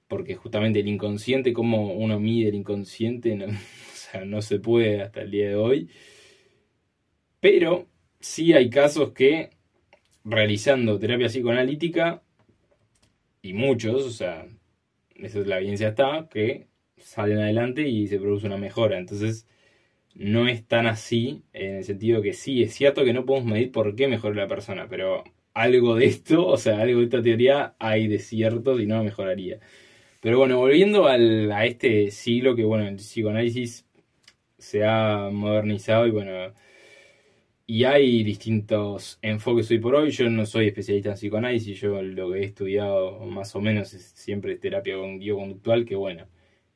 porque 0.08 0.36
justamente 0.36 0.80
el 0.80 0.88
inconsciente, 0.88 1.54
como 1.54 1.94
uno 1.94 2.20
mide 2.20 2.50
el 2.50 2.56
inconsciente, 2.56 3.36
no, 3.36 3.46
o 3.48 3.51
sea, 3.94 4.25
no 4.25 4.42
se 4.42 4.60
puede 4.60 5.01
hasta 5.01 5.22
el 5.22 5.32
día 5.32 5.50
de 5.50 5.56
hoy. 5.56 5.89
Pero 7.46 7.86
sí 8.20 8.54
hay 8.54 8.72
casos 8.72 9.12
que 9.12 9.52
realizando 10.24 10.98
terapia 10.98 11.28
psicoanalítica, 11.28 12.24
y 13.44 13.54
muchos, 13.54 14.04
o 14.04 14.10
sea, 14.10 14.48
esa 15.18 15.42
es 15.42 15.46
la 15.46 15.60
evidencia 15.60 15.90
está, 15.90 16.28
que 16.28 16.66
salen 16.98 17.38
adelante 17.38 17.88
y 17.88 18.08
se 18.08 18.18
produce 18.20 18.48
una 18.48 18.58
mejora. 18.58 18.98
Entonces, 18.98 19.48
no 20.16 20.48
es 20.48 20.66
tan 20.66 20.88
así, 20.88 21.44
en 21.54 21.75
el 21.75 21.84
sentido 21.84 22.24
que 22.24 22.34
sí, 22.34 22.64
es 22.64 22.74
cierto 22.74 23.06
que 23.06 23.14
no 23.14 23.25
podemos 23.25 23.52
medir 23.52 23.72
por 23.72 23.96
qué 23.96 24.08
mejora 24.08 24.34
la 24.36 24.48
persona, 24.48 24.88
pero 24.90 25.24
algo 25.54 25.94
de 25.94 26.06
esto, 26.08 26.48
o 26.48 26.58
sea, 26.58 26.80
algo 26.80 26.98
de 26.98 27.06
esta 27.06 27.22
teoría 27.22 27.75
hay 27.78 28.08
de 28.08 28.18
cierto, 28.18 28.75
si 28.75 28.88
no 28.88 29.04
mejoraría. 29.04 29.60
Pero 30.20 30.40
bueno, 30.40 30.58
volviendo 30.58 31.06
a 31.08 31.66
este 31.68 32.10
siglo 32.10 32.56
que, 32.56 32.64
bueno, 32.64 32.88
el 32.88 32.96
psicoanálisis 32.96 33.86
se 34.58 34.84
ha 34.84 35.30
modernizado 35.32 36.08
y 36.08 36.12
bueno, 36.12 36.32
y 37.67 37.84
hay 37.86 38.24
distintos 38.24 39.19
enfoques 39.22 39.69
hoy 39.72 39.79
por 39.79 39.95
hoy. 39.95 40.12
Yo 40.12 40.29
no 40.29 40.45
soy 40.45 40.67
especialista 40.67 41.10
en 41.12 41.15
psicoanálisis, 41.15 41.79
yo 41.79 42.01
lo 42.01 42.31
que 42.31 42.39
he 42.39 42.45
estudiado 42.45 43.19
más 43.25 43.55
o 43.55 43.62
menos 43.62 43.93
es 43.93 44.03
siempre 44.15 44.57
terapia 44.57 44.95
conductual, 44.98 45.86
que 45.86 45.95
bueno, 45.95 46.27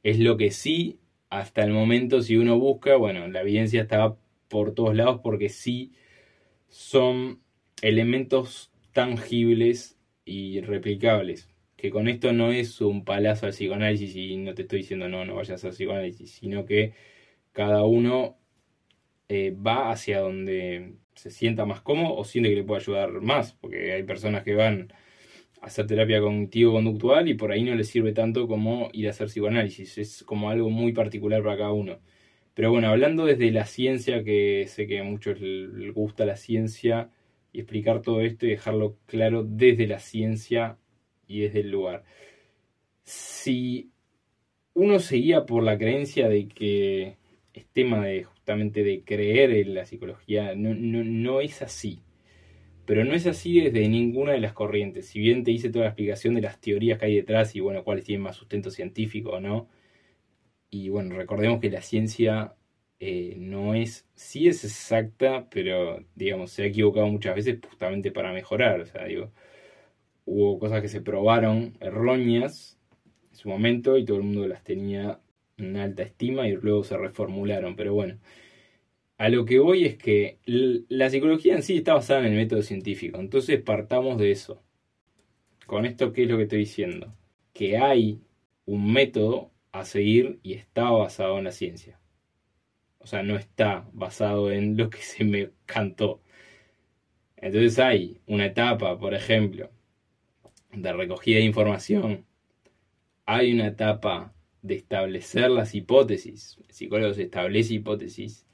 es 0.04 0.20
lo 0.20 0.38
que 0.38 0.52
sí, 0.52 1.00
hasta 1.30 1.64
el 1.64 1.72
momento, 1.72 2.22
si 2.22 2.38
uno 2.38 2.60
busca, 2.60 2.96
bueno, 2.96 3.28
la 3.28 3.42
evidencia 3.42 3.82
está 3.84 4.18
por 4.48 4.74
todos 4.74 4.96
lados 4.96 5.22
porque 5.24 5.50
sí 5.50 5.94
son 6.70 7.42
elementos 7.82 8.72
tangibles 8.94 9.98
y 10.26 10.62
replicables. 10.62 11.50
Que 11.78 11.92
con 11.92 12.08
esto 12.10 12.34
no 12.34 12.52
es 12.52 12.82
un 12.82 13.06
palazo 13.06 13.46
al 13.46 13.54
psicoanálisis 13.54 14.16
y 14.16 14.38
no 14.38 14.54
te 14.54 14.64
estoy 14.64 14.80
diciendo 14.80 15.08
no, 15.10 15.26
no 15.26 15.36
vayas 15.36 15.64
al 15.66 15.72
psicoanálisis, 15.72 16.32
sino 16.32 16.66
que 16.66 16.94
cada 17.54 17.86
uno 17.86 18.38
eh, 19.30 19.56
va 19.56 19.92
hacia 19.92 20.20
donde 20.20 20.96
se 21.16 21.32
sienta 21.32 21.66
más 21.66 21.82
cómodo 21.82 22.16
o 22.16 22.26
siente 22.26 22.50
que 22.50 22.56
le 22.58 22.64
puede 22.64 22.82
ayudar 22.82 23.22
más, 23.22 23.54
porque 23.54 23.94
hay 23.94 24.04
personas 24.04 24.44
que 24.44 24.56
van 24.56 24.94
a 25.62 25.68
hacer 25.68 25.88
terapia 25.88 26.20
cognitivo-conductual 26.22 27.30
y 27.30 27.36
por 27.36 27.52
ahí 27.52 27.64
no 27.64 27.76
les 27.76 27.90
sirve 27.90 28.14
tanto 28.14 28.48
como 28.48 28.90
ir 28.94 29.08
a 29.08 29.12
hacer 29.12 29.28
psicoanálisis, 29.28 29.98
es 29.98 30.24
como 30.24 30.50
algo 30.50 30.70
muy 30.70 30.94
particular 30.94 31.44
para 31.44 31.58
cada 31.58 31.72
uno. 31.72 32.00
Pero 32.54 32.72
bueno, 32.72 32.90
hablando 32.90 33.26
desde 33.26 33.52
la 33.52 33.66
ciencia, 33.66 34.24
que 34.24 34.66
sé 34.68 34.88
que 34.88 35.00
a 35.00 35.04
muchos 35.04 35.40
les 35.40 35.94
gusta 35.94 36.26
la 36.26 36.36
ciencia, 36.36 37.12
y 37.52 37.60
explicar 37.60 38.02
todo 38.02 38.22
esto 38.22 38.46
y 38.46 38.52
dejarlo 38.52 38.98
claro 39.06 39.44
desde 39.44 39.88
la 39.88 40.00
ciencia 40.00 40.78
y 41.28 41.42
desde 41.42 41.62
el 41.62 41.72
lugar. 41.72 42.04
Si 43.04 43.92
uno 44.74 45.00
seguía 45.00 45.46
por 45.46 45.64
la 45.64 45.78
creencia 45.78 46.30
de 46.30 46.48
que 46.48 47.18
es 47.54 47.66
tema 47.68 48.06
de 48.06 48.26
de 48.58 49.04
creer 49.06 49.52
en 49.52 49.76
la 49.76 49.86
psicología, 49.86 50.56
no, 50.56 50.74
no, 50.74 51.42
es 51.42 51.62
así. 51.62 52.02
Pero 52.86 53.06
no 53.06 53.14
es 53.14 53.28
así 53.28 53.62
desde 53.62 53.88
ninguna 53.88 54.34
de 54.34 54.40
las 54.40 54.54
corrientes. 54.54 55.08
Si 55.08 55.20
bien 55.20 55.44
te 55.44 55.52
hice 55.52 55.70
toda 55.70 55.86
la 55.86 55.92
explicación 55.92 56.36
de 56.36 56.42
las 56.42 56.60
teorías 56.60 57.00
que 57.00 57.06
hay 57.06 57.16
detrás 57.16 57.56
y 57.56 57.60
bueno, 57.60 57.84
cuáles 57.84 58.06
tienen 58.06 58.24
más 58.24 58.36
sustento 58.36 58.72
científico 58.72 59.32
o 59.32 59.40
no. 59.40 59.70
Y 60.72 60.90
bueno, 60.90 61.16
recordemos 61.16 61.60
que 61.62 61.70
la 61.70 61.82
ciencia 61.82 62.56
eh, 63.00 63.36
no 63.38 63.76
es, 63.76 64.08
sí 64.16 64.48
es 64.48 64.64
exacta, 64.66 65.48
pero 65.50 66.04
digamos, 66.16 66.52
se 66.52 66.64
ha 66.64 66.66
equivocado 66.68 67.08
muchas 67.08 67.36
veces 67.36 67.60
justamente 67.68 68.12
para 68.12 68.34
mejorar. 68.34 68.82
O 68.82 68.86
sea, 68.86 69.06
digo, 69.06 69.32
hubo 70.26 70.60
cosas 70.60 70.82
que 70.82 70.90
se 70.90 71.02
probaron 71.02 71.78
erróneas 71.82 72.80
en 73.32 73.36
su 73.38 73.50
momento 73.50 73.98
y 73.98 74.06
todo 74.06 74.18
el 74.18 74.24
mundo 74.24 74.48
las 74.48 74.64
tenía 74.64 75.20
una 75.60 75.84
alta 75.84 76.04
estima 76.04 76.48
y 76.48 76.54
luego 76.54 76.84
se 76.84 76.98
reformularon. 76.98 77.76
Pero 77.76 77.94
bueno, 77.94 78.20
a 79.18 79.30
lo 79.30 79.46
que 79.46 79.60
voy 79.60 79.86
es 79.86 79.98
que 79.98 80.40
la 80.46 81.10
psicología 81.10 81.56
en 81.56 81.64
sí 81.64 81.78
está 81.78 81.94
basada 81.94 82.22
en 82.22 82.34
el 82.34 82.38
método 82.38 82.62
científico. 82.62 83.20
Entonces 83.20 83.62
partamos 83.62 84.18
de 84.18 84.32
eso. 84.32 84.64
Con 85.68 85.86
esto, 85.86 86.14
¿qué 86.14 86.24
es 86.24 86.30
lo 86.30 86.38
que 86.38 86.44
estoy 86.44 86.60
diciendo? 86.60 87.14
Que 87.54 87.78
hay 87.78 88.22
un 88.66 88.92
método 88.94 89.52
a 89.72 89.86
seguir 89.86 90.40
y 90.44 90.54
está 90.54 90.90
basado 90.90 91.38
en 91.38 91.44
la 91.46 91.52
ciencia. 91.52 92.00
O 93.00 93.08
sea, 93.08 93.24
no 93.24 93.36
está 93.38 93.88
basado 93.94 94.52
en 94.52 94.78
lo 94.78 94.90
que 94.90 95.00
se 95.00 95.24
me 95.24 95.52
cantó. 95.66 96.22
Entonces 97.38 97.80
hay 97.80 98.22
una 98.28 98.46
etapa, 98.48 98.98
por 99.00 99.14
ejemplo, 99.14 99.70
de 100.72 100.94
recogida 100.94 101.38
de 101.40 101.46
información. 101.46 102.26
Hay 103.26 103.54
una 103.54 103.68
etapa 103.68 104.34
de 104.62 104.76
establecer 104.76 105.50
las 105.50 105.76
hipótesis. 105.76 106.58
El 106.68 106.74
psicólogo 106.74 107.14
establece 107.14 107.76
hipótesis. 107.76 108.46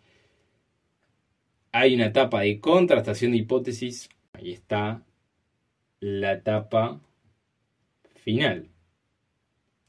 Hay 1.72 1.96
una 1.96 2.08
etapa 2.08 2.42
de 2.42 2.60
contrastación 2.60 3.32
de 3.32 3.38
hipótesis. 3.38 4.10
Ahí 4.34 4.52
está 4.52 5.04
la 6.00 6.34
etapa 6.34 7.02
final, 8.16 8.70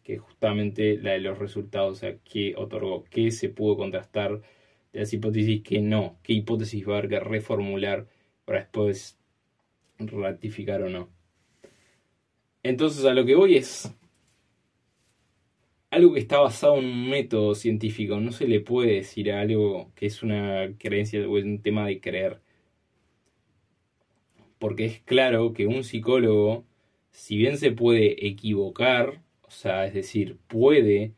que 0.03 0.15
es 0.15 0.21
justamente 0.21 0.99
la 0.99 1.13
de 1.13 1.21
los 1.21 1.39
resultados, 1.39 1.99
o 1.99 2.01
sea, 2.01 2.17
qué 2.19 2.55
otorgó, 2.57 3.05
qué 3.05 3.31
se 3.31 3.49
pudo 3.49 3.77
contrastar 3.77 4.41
de 4.93 5.01
las 5.01 5.13
hipótesis, 5.13 5.63
qué 5.63 5.81
no, 5.81 6.19
qué 6.23 6.33
hipótesis 6.35 6.87
va 6.89 6.95
a 6.95 6.99
haber 6.99 7.11
que 7.11 7.21
reformular 7.21 8.07
para 8.45 8.61
después 8.61 9.19
ratificar 9.99 10.83
o 10.83 10.91
no. 10.91 11.09
Entonces 12.63 13.05
a 13.05 13.15
lo 13.15 13.25
que 13.25 13.35
voy 13.35 13.57
es, 13.57 13.93
algo 15.97 16.13
que 16.13 16.21
está 16.21 16.39
basado 16.41 16.79
en 16.79 16.85
un 16.85 17.09
método 17.11 17.55
científico. 17.55 18.21
No 18.21 18.33
se 18.33 18.47
le 18.47 18.61
puede 18.61 18.97
decir 18.97 19.33
a 19.33 19.41
algo 19.41 19.93
que 19.95 20.07
es 20.07 20.23
una 20.23 20.75
creencia 20.79 21.27
o 21.29 21.39
es 21.39 21.45
un 21.45 21.63
tema 21.63 21.87
de 21.87 22.01
creer. 22.01 22.41
Porque 24.59 24.85
es 24.87 25.01
claro 25.01 25.53
que 25.53 25.67
un 25.67 25.85
psicólogo, 25.85 26.65
si 27.11 27.37
bien 27.37 27.57
se 27.59 27.73
puede 27.73 28.27
equivocar, 28.27 29.23
o 29.43 29.51
sea, 29.51 29.87
es 29.87 29.95
decir, 29.95 30.39
puede 30.49 31.15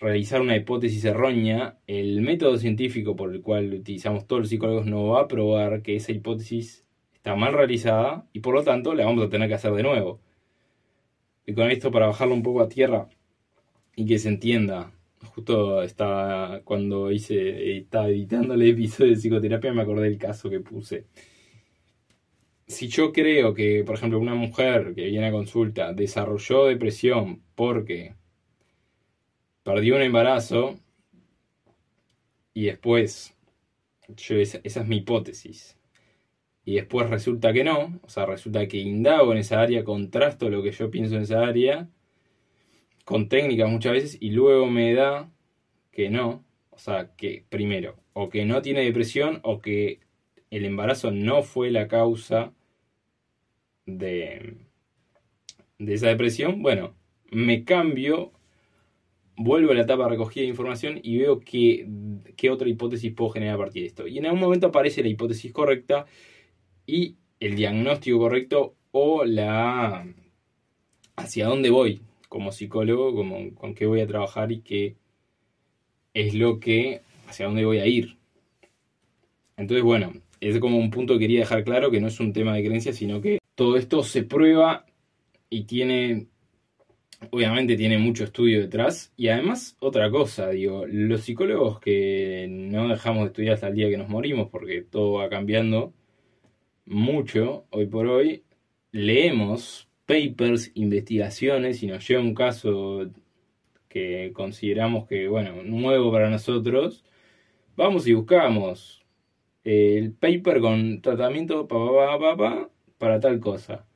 realizar 0.00 0.40
una 0.42 0.56
hipótesis 0.56 1.04
errónea, 1.04 1.78
el 1.86 2.20
método 2.20 2.58
científico 2.58 3.16
por 3.16 3.32
el 3.32 3.40
cual 3.42 3.72
utilizamos 3.72 4.26
todos 4.26 4.40
los 4.42 4.48
psicólogos 4.50 4.86
no 4.86 5.06
va 5.08 5.22
a 5.22 5.28
probar 5.28 5.82
que 5.82 5.96
esa 5.96 6.12
hipótesis 6.12 6.84
está 7.14 7.34
mal 7.36 7.54
realizada 7.54 8.26
y 8.32 8.40
por 8.40 8.54
lo 8.54 8.62
tanto 8.62 8.94
la 8.94 9.06
vamos 9.06 9.24
a 9.24 9.30
tener 9.30 9.48
que 9.48 9.54
hacer 9.54 9.72
de 9.72 9.82
nuevo. 9.82 10.20
Y 11.46 11.54
con 11.54 11.70
esto, 11.70 11.90
para 11.90 12.06
bajarlo 12.06 12.34
un 12.34 12.42
poco 12.42 12.62
a 12.62 12.68
tierra, 12.68 13.08
y 13.96 14.06
que 14.06 14.18
se 14.18 14.28
entienda 14.28 14.92
justo 15.24 15.82
estaba 15.82 16.60
cuando 16.64 17.10
hice, 17.10 17.78
estaba 17.78 18.08
editando 18.08 18.54
el 18.54 18.62
episodio 18.62 19.10
de 19.12 19.16
psicoterapia, 19.16 19.72
me 19.72 19.82
acordé 19.82 20.04
del 20.04 20.18
caso 20.18 20.50
que 20.50 20.60
puse. 20.60 21.06
Si 22.66 22.88
yo 22.88 23.12
creo 23.12 23.54
que, 23.54 23.84
por 23.84 23.96
ejemplo, 23.96 24.18
una 24.18 24.34
mujer 24.34 24.94
que 24.94 25.06
viene 25.06 25.26
a 25.26 25.32
consulta 25.32 25.92
desarrolló 25.92 26.66
depresión 26.66 27.42
porque 27.54 28.14
perdió 29.62 29.96
un 29.96 30.02
embarazo 30.02 30.78
y 32.54 32.66
después, 32.66 33.34
yo, 34.16 34.36
esa, 34.36 34.60
esa 34.62 34.80
es 34.80 34.86
mi 34.86 34.98
hipótesis, 34.98 35.76
y 36.64 36.76
después 36.76 37.10
resulta 37.10 37.52
que 37.52 37.64
no, 37.64 38.00
o 38.02 38.08
sea, 38.08 38.26
resulta 38.26 38.66
que 38.68 38.78
indago 38.78 39.32
en 39.32 39.38
esa 39.38 39.60
área, 39.60 39.84
contrasto 39.84 40.48
lo 40.48 40.62
que 40.62 40.72
yo 40.72 40.90
pienso 40.90 41.16
en 41.16 41.22
esa 41.22 41.44
área, 41.46 41.88
con 43.04 43.28
técnicas 43.28 43.70
muchas 43.70 43.92
veces, 43.92 44.18
y 44.20 44.30
luego 44.30 44.66
me 44.66 44.94
da 44.94 45.30
que 45.92 46.10
no, 46.10 46.44
o 46.70 46.78
sea, 46.78 47.14
que 47.16 47.44
primero, 47.48 47.96
o 48.12 48.28
que 48.28 48.44
no 48.44 48.62
tiene 48.62 48.82
depresión, 48.82 49.40
o 49.42 49.60
que 49.60 50.00
el 50.50 50.64
embarazo 50.64 51.10
no 51.10 51.42
fue 51.42 51.70
la 51.70 51.88
causa 51.88 52.52
de, 53.86 54.56
de 55.78 55.94
esa 55.94 56.08
depresión, 56.08 56.62
bueno, 56.62 56.94
me 57.30 57.64
cambio, 57.64 58.32
vuelvo 59.36 59.72
a 59.72 59.74
la 59.74 59.82
etapa 59.82 60.08
recogida 60.08 60.42
de 60.42 60.48
información 60.48 61.00
y 61.02 61.18
veo 61.18 61.40
qué 61.40 62.50
otra 62.50 62.68
hipótesis 62.68 63.12
puedo 63.12 63.30
generar 63.30 63.56
a 63.56 63.58
partir 63.58 63.82
de 63.82 63.88
esto. 63.88 64.06
Y 64.06 64.18
en 64.18 64.26
algún 64.26 64.40
momento 64.40 64.68
aparece 64.68 65.02
la 65.02 65.08
hipótesis 65.08 65.52
correcta 65.52 66.06
y 66.86 67.16
el 67.40 67.56
diagnóstico 67.56 68.18
correcto 68.18 68.76
o 68.92 69.24
la 69.24 70.06
hacia 71.16 71.46
dónde 71.46 71.70
voy 71.70 72.00
como 72.34 72.50
psicólogo, 72.50 73.14
como, 73.14 73.54
con 73.54 73.76
qué 73.76 73.86
voy 73.86 74.00
a 74.00 74.08
trabajar 74.08 74.50
y 74.50 74.60
qué 74.60 74.96
es 76.14 76.34
lo 76.34 76.58
que 76.58 77.02
hacia 77.28 77.46
dónde 77.46 77.64
voy 77.64 77.78
a 77.78 77.86
ir. 77.86 78.18
Entonces, 79.56 79.84
bueno, 79.84 80.12
es 80.40 80.58
como 80.58 80.76
un 80.76 80.90
punto 80.90 81.14
que 81.14 81.20
quería 81.20 81.38
dejar 81.38 81.62
claro 81.62 81.92
que 81.92 82.00
no 82.00 82.08
es 82.08 82.18
un 82.18 82.32
tema 82.32 82.52
de 82.56 82.64
creencia, 82.64 82.92
sino 82.92 83.20
que 83.20 83.38
todo 83.54 83.76
esto 83.76 84.02
se 84.02 84.24
prueba 84.24 84.84
y 85.48 85.62
tiene 85.62 86.26
obviamente 87.30 87.76
tiene 87.76 87.98
mucho 87.98 88.24
estudio 88.24 88.62
detrás. 88.62 89.12
Y 89.16 89.28
además, 89.28 89.76
otra 89.78 90.10
cosa, 90.10 90.50
digo, 90.50 90.86
los 90.88 91.20
psicólogos 91.20 91.78
que 91.78 92.48
no 92.50 92.88
dejamos 92.88 93.22
de 93.22 93.26
estudiar 93.28 93.54
hasta 93.54 93.68
el 93.68 93.76
día 93.76 93.88
que 93.88 93.96
nos 93.96 94.08
morimos, 94.08 94.48
porque 94.50 94.82
todo 94.82 95.12
va 95.12 95.28
cambiando, 95.28 95.94
mucho 96.84 97.66
hoy 97.70 97.86
por 97.86 98.08
hoy, 98.08 98.42
leemos 98.90 99.88
papers, 100.06 100.70
investigaciones 100.74 101.82
y 101.82 101.86
nos 101.86 102.06
llega 102.06 102.20
un 102.20 102.34
caso 102.34 103.10
que 103.88 104.32
consideramos 104.34 105.06
que, 105.06 105.28
bueno, 105.28 105.62
nuevo 105.62 106.12
para 106.12 106.30
nosotros, 106.30 107.04
vamos 107.76 108.06
y 108.06 108.12
buscamos 108.12 109.04
el 109.64 110.12
paper 110.12 110.60
con 110.60 111.00
tratamiento 111.00 111.68
para 112.98 113.20
tal 113.20 113.40
cosa. 113.40 113.86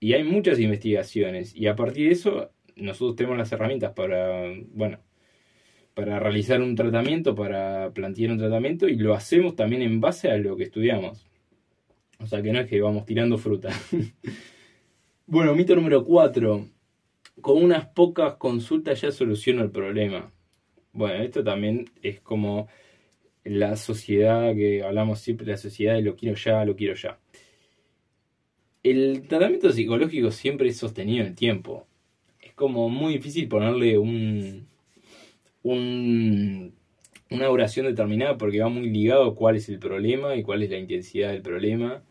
Y 0.00 0.14
hay 0.14 0.24
muchas 0.24 0.60
investigaciones 0.60 1.54
y 1.54 1.66
a 1.66 1.76
partir 1.76 2.08
de 2.08 2.12
eso 2.12 2.50
nosotros 2.76 3.16
tenemos 3.16 3.38
las 3.38 3.52
herramientas 3.52 3.92
para, 3.92 4.52
bueno, 4.72 5.00
para 5.94 6.18
realizar 6.18 6.60
un 6.60 6.74
tratamiento, 6.74 7.34
para 7.34 7.92
plantear 7.92 8.32
un 8.32 8.38
tratamiento 8.38 8.88
y 8.88 8.96
lo 8.96 9.14
hacemos 9.14 9.56
también 9.56 9.82
en 9.82 10.00
base 10.00 10.30
a 10.30 10.36
lo 10.36 10.56
que 10.56 10.64
estudiamos. 10.64 11.26
O 12.18 12.26
sea 12.26 12.42
que 12.42 12.52
no 12.52 12.60
es 12.60 12.66
que 12.66 12.80
vamos 12.80 13.04
tirando 13.04 13.38
fruta. 13.38 13.70
bueno, 15.26 15.54
mito 15.54 15.74
número 15.74 16.04
4. 16.04 16.68
Con 17.40 17.62
unas 17.62 17.86
pocas 17.86 18.36
consultas 18.36 19.00
ya 19.00 19.10
soluciono 19.10 19.62
el 19.62 19.70
problema. 19.70 20.32
Bueno, 20.92 21.22
esto 21.22 21.42
también 21.42 21.86
es 22.02 22.20
como 22.20 22.68
la 23.42 23.76
sociedad 23.76 24.54
que 24.54 24.82
hablamos 24.82 25.20
siempre, 25.20 25.46
la 25.46 25.56
sociedad 25.56 25.94
de 25.94 26.02
lo 26.02 26.16
quiero 26.16 26.36
ya, 26.36 26.64
lo 26.64 26.76
quiero 26.76 26.94
ya. 26.94 27.18
El 28.82 29.26
tratamiento 29.28 29.72
psicológico 29.72 30.30
siempre 30.30 30.68
es 30.68 30.76
sostenido 30.76 31.22
en 31.22 31.28
el 31.28 31.34
tiempo. 31.34 31.86
Es 32.40 32.54
como 32.54 32.88
muy 32.88 33.14
difícil 33.14 33.48
ponerle 33.48 33.98
un, 33.98 34.68
un 35.62 36.74
una 37.30 37.50
oración 37.50 37.86
determinada 37.86 38.38
porque 38.38 38.60
va 38.60 38.68
muy 38.68 38.88
ligado 38.88 39.34
cuál 39.34 39.56
es 39.56 39.68
el 39.68 39.78
problema 39.78 40.36
y 40.36 40.42
cuál 40.42 40.62
es 40.62 40.70
la 40.70 40.78
intensidad 40.78 41.30
del 41.30 41.42
problema 41.42 42.02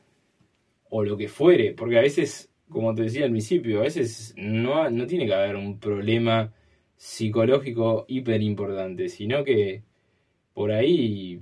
o 0.90 1.04
lo 1.04 1.18
que 1.18 1.28
fuere, 1.28 1.74
porque 1.74 1.98
a 1.98 2.02
veces, 2.02 2.53
como 2.74 2.96
te 2.96 3.04
decía 3.04 3.26
al 3.26 3.32
principio, 3.32 3.80
a 3.80 3.84
veces 3.84 4.34
no, 4.38 4.90
no 4.90 5.08
tiene 5.08 5.26
que 5.28 5.34
haber 5.34 5.56
un 5.56 5.80
problema 5.80 6.54
psicológico 6.98 8.06
hiper 8.08 8.42
importante, 8.42 9.10
sino 9.10 9.44
que 9.44 9.84
por 10.54 10.72
ahí 10.72 11.40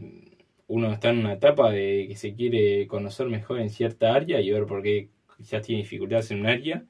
uno 0.67 0.93
está 0.93 1.09
en 1.11 1.19
una 1.19 1.33
etapa 1.33 1.71
de 1.71 2.07
que 2.09 2.15
se 2.15 2.35
quiere 2.35 2.87
conocer 2.87 3.27
mejor 3.27 3.59
en 3.59 3.69
cierta 3.69 4.13
área 4.13 4.41
y 4.41 4.51
ver 4.51 4.65
por 4.65 4.83
qué 4.83 5.09
quizás 5.37 5.63
tiene 5.63 5.81
dificultades 5.83 6.31
en 6.31 6.41
un 6.41 6.47
área. 6.47 6.85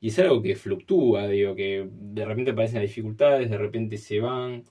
Y 0.00 0.08
es 0.08 0.18
algo 0.20 0.42
que 0.42 0.56
fluctúa, 0.56 1.28
digo, 1.28 1.54
que 1.56 1.88
de 1.90 2.24
repente 2.24 2.52
aparecen 2.52 2.80
las 2.80 2.88
dificultades, 2.90 3.50
de 3.50 3.58
repente 3.58 3.98
se 3.98 4.20
van 4.20 4.64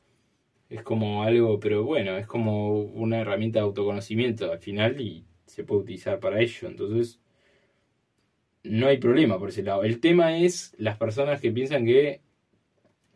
es 0.70 0.84
como 0.84 1.24
algo, 1.24 1.60
pero 1.60 1.84
bueno, 1.84 2.18
es 2.18 2.28
como 2.28 2.80
una 2.80 3.20
herramienta 3.20 3.60
de 3.60 3.66
autoconocimiento 3.66 4.52
al 4.52 4.60
final 4.60 5.00
y 5.00 5.26
se 5.46 5.64
puede 5.64 5.82
utilizar 5.82 6.20
para 6.20 6.42
ello. 6.42 6.68
Entonces, 6.68 7.20
no 8.70 8.88
hay 8.88 8.98
problema 8.98 9.40
por 9.40 9.50
ese 9.50 9.64
lado. 9.64 9.84
El 9.84 10.00
tema 10.00 10.38
es 10.38 10.76
las 10.78 10.98
personas 10.98 11.42
que 11.42 11.52
piensan 11.52 11.86
que 11.86 12.22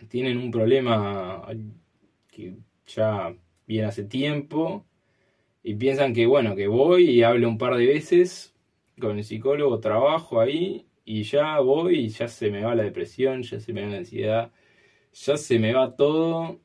tienen 0.08 0.38
un 0.38 0.52
problema 0.52 1.48
que 2.30 2.56
ya 2.88 3.34
viene 3.68 3.88
hace 3.88 4.04
tiempo 4.04 4.86
y 5.64 5.76
piensan 5.76 6.14
que, 6.14 6.26
bueno, 6.26 6.56
que 6.56 6.68
voy 6.68 7.10
y 7.10 7.24
hablo 7.24 7.48
un 7.48 7.58
par 7.58 7.76
de 7.76 7.86
veces 7.86 8.56
con 9.00 9.18
el 9.18 9.24
psicólogo, 9.24 9.80
trabajo 9.80 10.40
ahí 10.40 10.88
y 11.06 11.24
ya 11.24 11.60
voy 11.60 12.00
y 12.00 12.10
ya 12.10 12.28
se 12.28 12.52
me 12.52 12.64
va 12.64 12.76
la 12.76 12.84
depresión, 12.84 13.44
ya 13.44 13.60
se 13.60 13.74
me 13.74 13.84
va 13.84 13.90
la 13.90 13.98
ansiedad, 13.98 14.52
ya 15.14 15.38
se 15.38 15.60
me 15.60 15.74
va 15.74 15.96
todo 15.96 16.60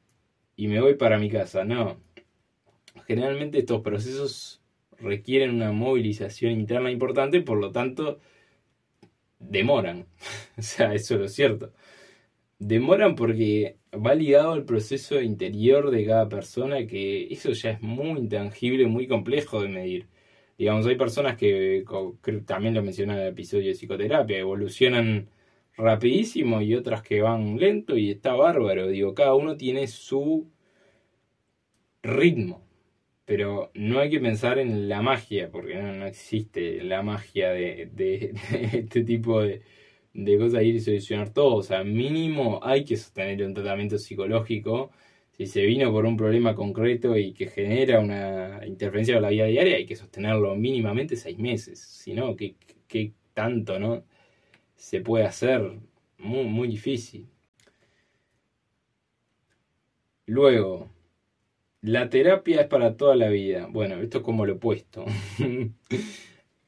y 0.57 0.69
me 0.69 0.81
voy 0.81 0.95
para 0.95 1.19
mi 1.19 1.31
casa. 1.31 1.65
No. 1.65 1.99
Generalmente 3.07 3.59
estos 3.59 3.83
procesos 3.83 4.63
requieren 4.99 5.51
una 5.55 5.73
movilización 5.73 6.53
interna 6.53 6.91
importante, 6.91 7.41
por 7.43 7.59
lo 7.59 7.71
tanto, 7.73 8.21
demoran. 9.39 10.07
o 10.59 10.63
sea, 10.63 10.95
eso 10.95 11.15
es 11.15 11.21
lo 11.21 11.29
cierto. 11.29 11.73
Demoran 12.59 13.17
porque 13.17 13.79
va 13.93 14.15
ligado 14.15 14.53
al 14.53 14.65
proceso 14.65 15.21
interior 15.21 15.91
de 15.91 16.07
cada 16.07 16.29
persona, 16.29 16.87
que 16.87 17.29
eso 17.33 17.53
ya 17.53 17.73
es 17.73 17.83
muy 17.83 18.19
intangible, 18.21 18.87
muy 18.87 19.07
complejo 19.07 19.63
de 19.63 19.69
medir. 19.69 20.09
Digamos, 20.59 20.87
hay 20.87 20.97
personas 20.97 21.37
que, 21.37 21.85
también 22.47 22.75
lo 22.75 22.83
mencioné 22.83 23.15
en 23.15 23.21
el 23.21 23.29
episodio 23.29 23.69
de 23.69 23.75
psicoterapia, 23.75 24.39
evolucionan 24.39 25.29
rapidísimo 25.77 26.63
y 26.63 26.75
otras 26.75 27.03
que 27.03 27.21
van 27.21 27.59
lento 27.59 27.97
y 27.97 28.11
está 28.11 28.35
bárbaro. 28.35 28.89
Digo, 28.89 29.15
cada 29.15 29.35
uno 29.35 29.57
tiene 29.57 29.87
su 29.87 30.51
ritmo. 32.03 32.66
Pero 33.27 33.71
no 33.75 33.99
hay 34.01 34.11
que 34.11 34.21
pensar 34.21 34.59
en 34.59 34.89
la 34.89 35.03
magia, 35.03 35.51
porque 35.51 35.75
no, 35.77 36.07
existe 36.07 36.83
la 36.83 37.03
magia 37.03 37.51
de, 37.53 37.91
este 38.73 39.05
tipo 39.05 39.43
de, 39.43 39.63
de 40.15 40.39
cosas, 40.39 40.63
ir 40.63 40.77
y 40.77 40.81
solucionar 40.81 41.33
todo. 41.33 41.57
O 41.57 41.63
sea, 41.63 41.85
mínimo 41.85 42.61
hay 42.63 42.85
que 42.85 42.97
sostener 42.97 43.45
un 43.47 43.55
tratamiento 43.55 43.99
psicológico. 43.99 44.93
Si 45.33 45.47
se 45.47 45.63
vino 45.67 45.93
por 45.93 46.07
un 46.07 46.17
problema 46.17 46.55
concreto 46.55 47.17
y 47.17 47.33
que 47.35 47.49
genera 47.49 48.01
una 48.01 48.61
interferencia 48.67 49.15
con 49.15 49.23
la 49.23 49.31
vida 49.31 49.47
diaria, 49.47 49.77
hay 49.77 49.87
que 49.87 49.97
sostenerlo 49.97 50.55
mínimamente 50.57 51.17
seis 51.17 51.39
meses. 51.39 51.81
Si 51.81 52.15
no, 52.15 52.37
¿qué, 52.37 52.57
qué 52.89 53.13
tanto, 53.35 53.79
no? 53.79 54.05
se 54.77 55.01
puede 55.01 55.25
hacer 55.27 55.79
muy, 56.19 56.45
muy 56.45 56.69
difícil. 56.69 57.29
Luego, 60.27 60.89
la 61.83 62.09
terapia 62.09 62.63
es 62.63 62.67
para 62.69 62.97
toda 62.97 63.17
la 63.17 63.29
vida. 63.29 63.69
Bueno, 63.71 63.97
esto 63.97 64.19
es 64.19 64.25
como 64.25 64.47
lo 64.47 64.55
opuesto. 64.55 65.05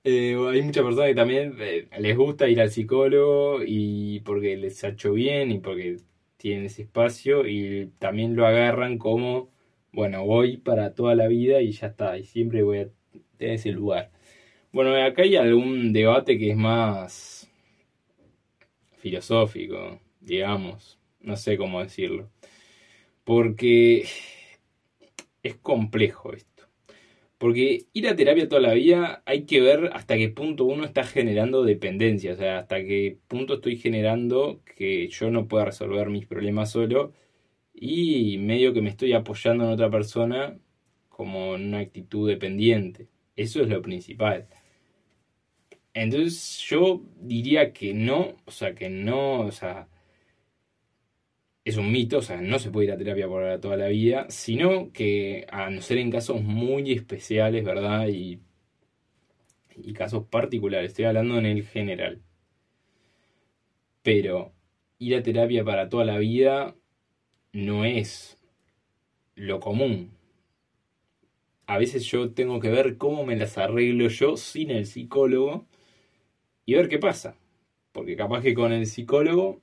Eh, 0.05 0.37
hay 0.51 0.63
muchas 0.63 0.85
personas 0.85 1.09
que 1.09 1.15
también 1.15 1.57
eh, 1.61 1.89
les 1.99 2.17
gusta 2.17 2.49
ir 2.49 2.63
al 2.63 2.71
psicólogo 2.71 3.61
y 3.67 4.21
porque 4.21 4.57
les 4.57 4.83
ha 4.85 4.89
hecho 4.89 5.13
bien 5.13 5.51
y 5.51 5.59
porque 5.59 5.99
tienen 6.39 6.67
ese 6.67 6.83
espacio 6.83 7.47
y 7.47 7.93
también 7.99 8.35
lo 8.35 8.47
agarran 8.47 8.97
como, 8.97 9.51
bueno, 9.93 10.25
voy 10.25 10.57
para 10.57 10.95
toda 10.95 11.15
la 11.15 11.29
vida 11.29 11.61
y 11.61 11.73
ya 11.73 11.89
está, 11.89 12.17
y 12.17 12.25
siempre 12.25 12.63
voy 12.63 12.79
a 12.79 12.89
tener 13.37 13.57
ese 13.57 13.73
lugar. 13.73 14.11
Bueno, 14.73 14.95
acá 14.95 15.23
hay 15.23 15.37
algún 15.37 15.93
debate 15.93 16.39
que 16.39 16.53
es 16.53 16.57
más 16.57 17.51
filosófico, 18.99 20.01
digamos, 20.21 20.99
no 21.21 21.37
sé 21.37 21.57
cómo 21.59 21.83
decirlo, 21.83 22.31
porque 23.25 24.07
es 25.49 25.57
complejo 25.57 26.33
esto. 26.33 26.69
Porque 27.39 27.87
ir 27.93 28.09
a 28.09 28.17
terapia 28.17 28.49
toda 28.49 28.61
la 28.63 28.75
vida 28.75 29.23
hay 29.27 29.45
que 29.47 29.61
ver 29.61 29.91
hasta 29.95 30.17
qué 30.17 30.29
punto 30.29 30.65
uno 30.65 30.85
está 30.85 31.05
generando 31.05 31.63
dependencia, 31.65 32.33
o 32.33 32.37
sea, 32.37 32.59
hasta 32.61 32.83
qué 32.85 33.19
punto 33.29 33.55
estoy 33.55 33.77
generando 33.79 34.63
que 34.77 35.09
yo 35.09 35.31
no 35.31 35.47
pueda 35.49 35.67
resolver 35.67 36.11
mis 36.11 36.27
problemas 36.27 36.73
solo 36.73 37.13
y 37.75 38.39
medio 38.39 38.73
que 38.75 38.83
me 38.83 38.91
estoy 38.91 39.13
apoyando 39.13 39.65
en 39.65 39.71
otra 39.71 39.91
persona 39.91 40.59
como 41.09 41.53
una 41.53 41.81
actitud 41.81 42.29
dependiente. 42.29 43.09
Eso 43.37 43.63
es 43.63 43.69
lo 43.69 43.83
principal. 43.83 44.49
Entonces 45.95 46.59
yo 46.69 47.03
diría 47.21 47.73
que 47.73 47.95
no, 47.95 48.37
o 48.47 48.51
sea, 48.51 48.75
que 48.75 48.89
no, 48.89 49.41
o 49.41 49.53
sea, 49.53 49.89
es 51.69 51.77
un 51.77 51.93
mito, 51.93 52.19
o 52.19 52.23
sea, 52.23 52.41
no 52.41 52.59
se 52.59 52.71
puede 52.71 52.87
ir 52.87 52.93
a 52.93 52.99
terapia 52.99 53.29
por 53.29 53.61
toda 53.61 53.77
la 53.77 53.89
vida, 53.89 54.27
sino 54.31 54.93
que 54.93 55.47
a 55.51 55.69
no 55.71 55.83
ser 55.83 55.99
en 55.99 56.11
casos 56.11 56.43
muy 56.43 56.93
especiales, 56.93 57.65
¿verdad? 57.65 58.09
Y, 58.09 58.41
y 59.77 59.93
casos 59.93 60.25
particulares, 60.27 60.91
estoy 60.91 61.05
hablando 61.07 61.39
en 61.39 61.47
el 61.47 61.65
general. 61.65 62.23
Pero 64.03 64.53
ir 64.99 65.17
a 65.17 65.23
terapia 65.23 65.65
para 65.65 65.89
toda 65.91 66.05
la 66.05 66.19
vida 66.19 66.75
no 67.53 67.85
es 67.85 68.39
lo 69.35 69.61
común. 69.61 70.13
A 71.67 71.77
veces 71.79 72.05
yo 72.07 72.33
tengo 72.33 72.61
que 72.61 72.71
ver 72.71 72.97
cómo 72.97 73.27
me 73.27 73.37
las 73.37 73.59
arreglo 73.59 74.09
yo 74.09 74.39
sin 74.39 74.71
el 74.71 74.87
psicólogo 74.87 75.67
y 76.65 76.75
ver 76.75 76.89
qué 76.89 76.99
pasa. 76.99 77.37
Porque 77.93 78.17
capaz 78.17 78.41
que 78.43 78.55
con 78.55 78.73
el 78.73 78.87
psicólogo 78.87 79.61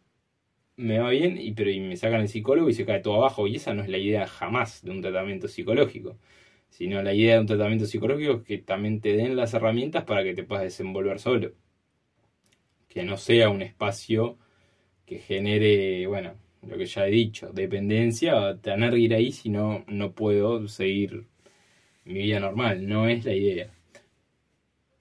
me 0.77 0.99
va 0.99 1.09
bien, 1.09 1.37
y, 1.39 1.51
pero 1.53 1.69
y 1.71 1.79
me 1.79 1.97
sacan 1.97 2.21
el 2.21 2.27
psicólogo 2.29 2.69
y 2.69 2.73
se 2.73 2.85
cae 2.85 2.99
todo 2.99 3.15
abajo. 3.15 3.47
Y 3.47 3.55
esa 3.57 3.73
no 3.73 3.83
es 3.83 3.89
la 3.89 3.97
idea 3.97 4.27
jamás 4.27 4.83
de 4.83 4.91
un 4.91 5.01
tratamiento 5.01 5.47
psicológico. 5.47 6.17
Sino 6.69 7.01
la 7.01 7.13
idea 7.13 7.35
de 7.35 7.41
un 7.41 7.47
tratamiento 7.47 7.85
psicológico 7.85 8.33
es 8.33 8.43
que 8.43 8.57
también 8.59 9.01
te 9.01 9.15
den 9.15 9.35
las 9.35 9.53
herramientas 9.53 10.03
para 10.05 10.23
que 10.23 10.33
te 10.33 10.43
puedas 10.43 10.63
desenvolver 10.65 11.19
solo. 11.19 11.53
Que 12.89 13.03
no 13.03 13.17
sea 13.17 13.49
un 13.49 13.61
espacio 13.61 14.37
que 15.05 15.19
genere, 15.19 16.07
bueno, 16.07 16.35
lo 16.67 16.77
que 16.77 16.85
ya 16.85 17.07
he 17.07 17.11
dicho, 17.11 17.51
dependencia, 17.53 18.57
tener 18.61 18.91
que 18.91 18.99
ir 18.99 19.13
ahí 19.13 19.31
si 19.31 19.49
no, 19.49 19.85
no 19.87 20.13
puedo 20.13 20.67
seguir 20.67 21.25
mi 22.05 22.15
vida 22.23 22.39
normal. 22.39 22.87
No 22.87 23.07
es 23.07 23.25
la 23.25 23.33
idea. 23.33 23.71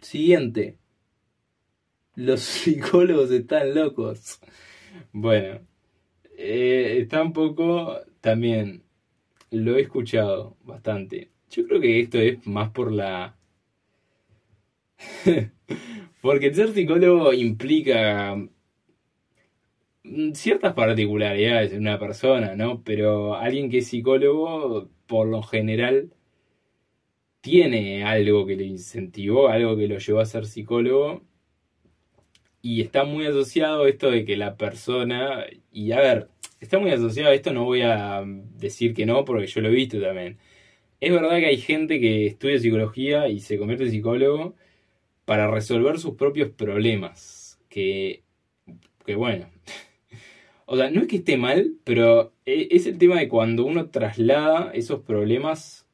Siguiente. 0.01 0.77
Los 2.17 2.41
psicólogos 2.43 3.31
están 3.31 3.75
locos. 3.75 4.41
Bueno, 5.13 5.61
eh, 6.37 6.99
está 7.01 7.23
un 7.23 7.33
poco 7.33 7.99
también, 8.21 8.83
lo 9.51 9.77
he 9.77 9.83
escuchado 9.83 10.57
bastante. 10.65 11.31
Yo 11.51 11.67
creo 11.67 11.81
que 11.81 12.01
esto 12.01 12.19
es 12.19 12.47
más 12.47 12.71
por 12.71 12.93
la... 12.93 13.37
Porque 16.23 16.55
ser 16.55 16.73
psicólogo 16.73 17.33
implica 17.33 18.37
ciertas 20.35 20.75
particularidades 20.75 21.71
de 21.73 21.79
una 21.79 21.99
persona, 21.99 22.55
¿no? 22.57 22.83
Pero 22.85 23.35
alguien 23.35 23.71
que 23.71 23.79
es 23.79 23.89
psicólogo, 23.89 24.89
por 25.07 25.29
lo 25.29 25.43
general, 25.43 26.13
tiene 27.41 28.05
algo 28.05 28.47
que 28.47 28.57
le 28.57 28.65
incentivó, 28.65 29.49
algo 29.49 29.77
que 29.77 29.87
lo 29.89 29.99
llevó 29.99 30.21
a 30.21 30.27
ser 30.27 30.47
psicólogo. 30.47 31.23
Y 32.65 32.81
está 32.81 33.05
muy 33.05 33.27
asociado 33.27 33.87
esto 33.87 34.11
de 34.11 34.25
que 34.25 34.39
la 34.39 34.57
persona, 34.57 35.45
y 35.71 35.93
a 35.93 36.01
ver, 36.01 36.29
está 36.61 36.79
muy 36.79 36.93
asociado 36.93 37.29
a 37.31 37.35
esto, 37.35 37.53
no 37.53 37.65
voy 37.65 37.83
a 37.83 38.25
decir 38.57 38.95
que 38.95 39.05
no, 39.05 39.27
porque 39.27 39.47
yo 39.49 39.61
lo 39.61 39.69
he 39.69 39.73
visto 39.73 40.01
también. 40.01 40.39
Es 40.99 41.13
verdad 41.13 41.41
que 41.41 41.47
hay 41.49 41.59
gente 41.59 42.01
que 42.01 42.27
estudia 42.27 42.59
psicología 42.59 43.29
y 43.29 43.41
se 43.41 43.59
convierte 43.59 43.85
en 43.85 43.91
psicólogo 43.91 44.55
para 45.27 45.51
resolver 45.51 45.99
sus 45.99 46.15
propios 46.15 46.53
problemas. 46.53 47.61
Que, 47.69 48.23
que 49.05 49.15
bueno, 49.15 49.51
o 50.65 50.79
sea, 50.79 50.91
no 50.91 51.03
es 51.03 51.09
que 51.09 51.17
esté 51.17 51.37
mal, 51.37 51.75
pero 51.85 52.33
e, 52.47 52.69
es 52.71 52.87
el 52.87 52.97
tema 52.97 53.19
de 53.19 53.29
cuando 53.29 53.67
uno 53.67 53.91
traslada 53.91 54.71
esos 54.73 55.01
problemas 55.03 55.87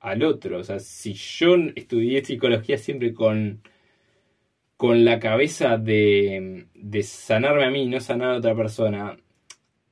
al 0.00 0.22
otro. 0.22 0.58
O 0.58 0.64
sea, 0.64 0.80
si 0.80 1.14
yo 1.14 1.56
estudié 1.76 2.22
psicología 2.22 2.76
siempre 2.76 3.14
con, 3.14 3.62
con 4.76 5.04
la 5.04 5.18
cabeza 5.20 5.78
de, 5.78 6.66
sanarme 7.02 7.64
a 7.64 7.70
mí, 7.70 7.86
no 7.86 8.00
sanar 8.00 8.32
a 8.32 8.38
otra 8.38 8.54
persona, 8.54 9.16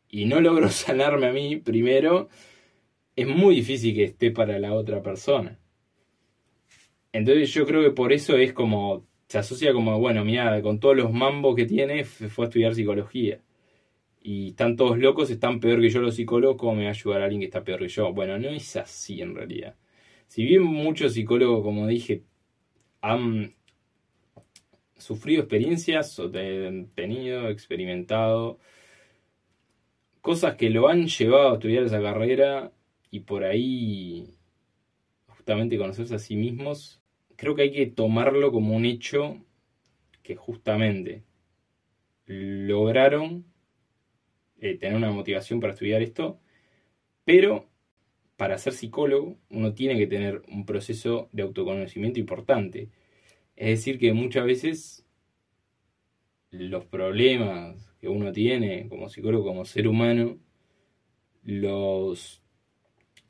y 0.09 0.27
no 0.27 0.41
logro 0.41 0.69
sanarme 0.71 1.27
a 1.29 1.33
mí 1.33 1.57
primero, 1.57 2.29
es 3.17 3.27
muy 3.29 3.57
difícil 3.57 3.95
que 3.95 4.05
esté 4.05 4.31
para 4.31 4.59
la 4.59 4.75
otra 4.75 5.03
persona. 5.03 5.59
Entonces 7.13 7.53
yo 7.53 7.67
creo 7.67 7.83
que 7.83 7.91
por 7.91 8.13
eso 8.13 8.37
es 8.37 8.53
como, 8.53 9.07
se 9.29 9.39
asocia 9.39 9.73
como, 9.73 9.99
bueno, 9.99 10.25
mira, 10.25 10.61
con 10.63 10.81
todos 10.81 10.97
los 10.97 11.13
mambos 11.13 11.57
que 11.57 11.67
tiene, 11.67 12.05
fue 12.05 12.47
a 12.47 12.49
estudiar 12.49 12.75
psicología 12.75 13.41
y 14.23 14.49
están 14.51 14.77
todos 14.77 14.99
locos, 14.99 15.31
están 15.31 15.61
peor 15.61 15.81
que 15.81 15.91
yo 15.91 16.01
los 16.01 16.17
psicólogos, 16.17 16.57
¿cómo 16.57 16.77
me 16.77 16.85
va 16.85 16.91
a 16.91 16.93
ayudar 16.93 17.23
alguien 17.23 17.41
que 17.41 17.47
está 17.47 17.65
peor 17.65 17.81
que 17.81 17.89
yo? 17.89 18.13
Bueno, 18.13 18.39
no 18.39 18.49
es 18.51 18.77
así 18.77 19.21
en 19.21 19.35
realidad. 19.35 19.77
Si 20.29 20.45
bien 20.45 20.63
muchos 20.63 21.15
psicólogos, 21.15 21.63
como 21.63 21.87
dije, 21.87 22.23
han 23.01 23.55
sufrido 25.03 25.43
experiencias 25.43 26.21
tenido, 26.95 27.49
experimentado 27.49 28.59
cosas 30.23 30.55
que 30.55 30.71
lo 30.71 30.89
han 30.89 31.09
llevado 31.09 31.51
a 31.51 31.55
estudiar 31.55 31.83
esa 31.85 32.01
carrera 32.01 32.73
y 33.11 33.21
por 33.21 33.45
ahí 33.45 34.39
justamente 35.27 35.77
conocerse 35.77 36.15
a 36.15 36.19
sí 36.19 36.37
mismos, 36.37 37.03
creo 37.37 37.55
que 37.55 37.63
hay 37.63 37.73
que 37.73 37.87
tomarlo 37.87 38.53
como 38.53 38.77
un 38.77 38.85
hecho 38.85 39.45
que 40.23 40.37
justamente 40.37 41.25
lograron 42.27 43.45
eh, 44.61 44.79
tener 44.79 44.97
una 44.97 45.11
motivación 45.11 45.59
para 45.59 45.73
estudiar 45.73 46.03
esto, 46.03 46.39
pero 47.25 47.69
para 48.37 48.59
ser 48.59 48.73
psicólogo 48.73 49.37
uno 49.51 49.75
tiene 49.75 49.99
que 49.99 50.07
tener 50.07 50.43
un 50.49 50.65
proceso 50.65 51.29
de 51.33 51.43
autoconocimiento 51.43 52.21
importante. 52.21 52.91
Es 53.63 53.79
decir, 53.79 54.01
que 54.01 54.13
muchas 54.13 54.45
veces 54.45 55.07
los 56.51 56.85
problemas 56.85 57.95
que 58.01 58.09
uno 58.09 58.33
tiene 58.33 58.89
como 58.89 59.09
psicólogo, 59.09 59.45
como 59.45 59.65
ser 59.65 59.87
humano, 59.87 60.41
los, 61.45 62.43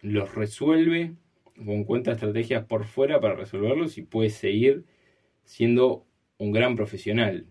los 0.00 0.34
resuelve 0.34 1.16
o 1.58 1.72
encuentra 1.72 2.14
estrategias 2.14 2.64
por 2.64 2.86
fuera 2.86 3.20
para 3.20 3.34
resolverlos 3.34 3.98
y 3.98 4.04
puede 4.04 4.30
seguir 4.30 4.86
siendo 5.44 6.06
un 6.38 6.52
gran 6.52 6.76
profesional. 6.76 7.46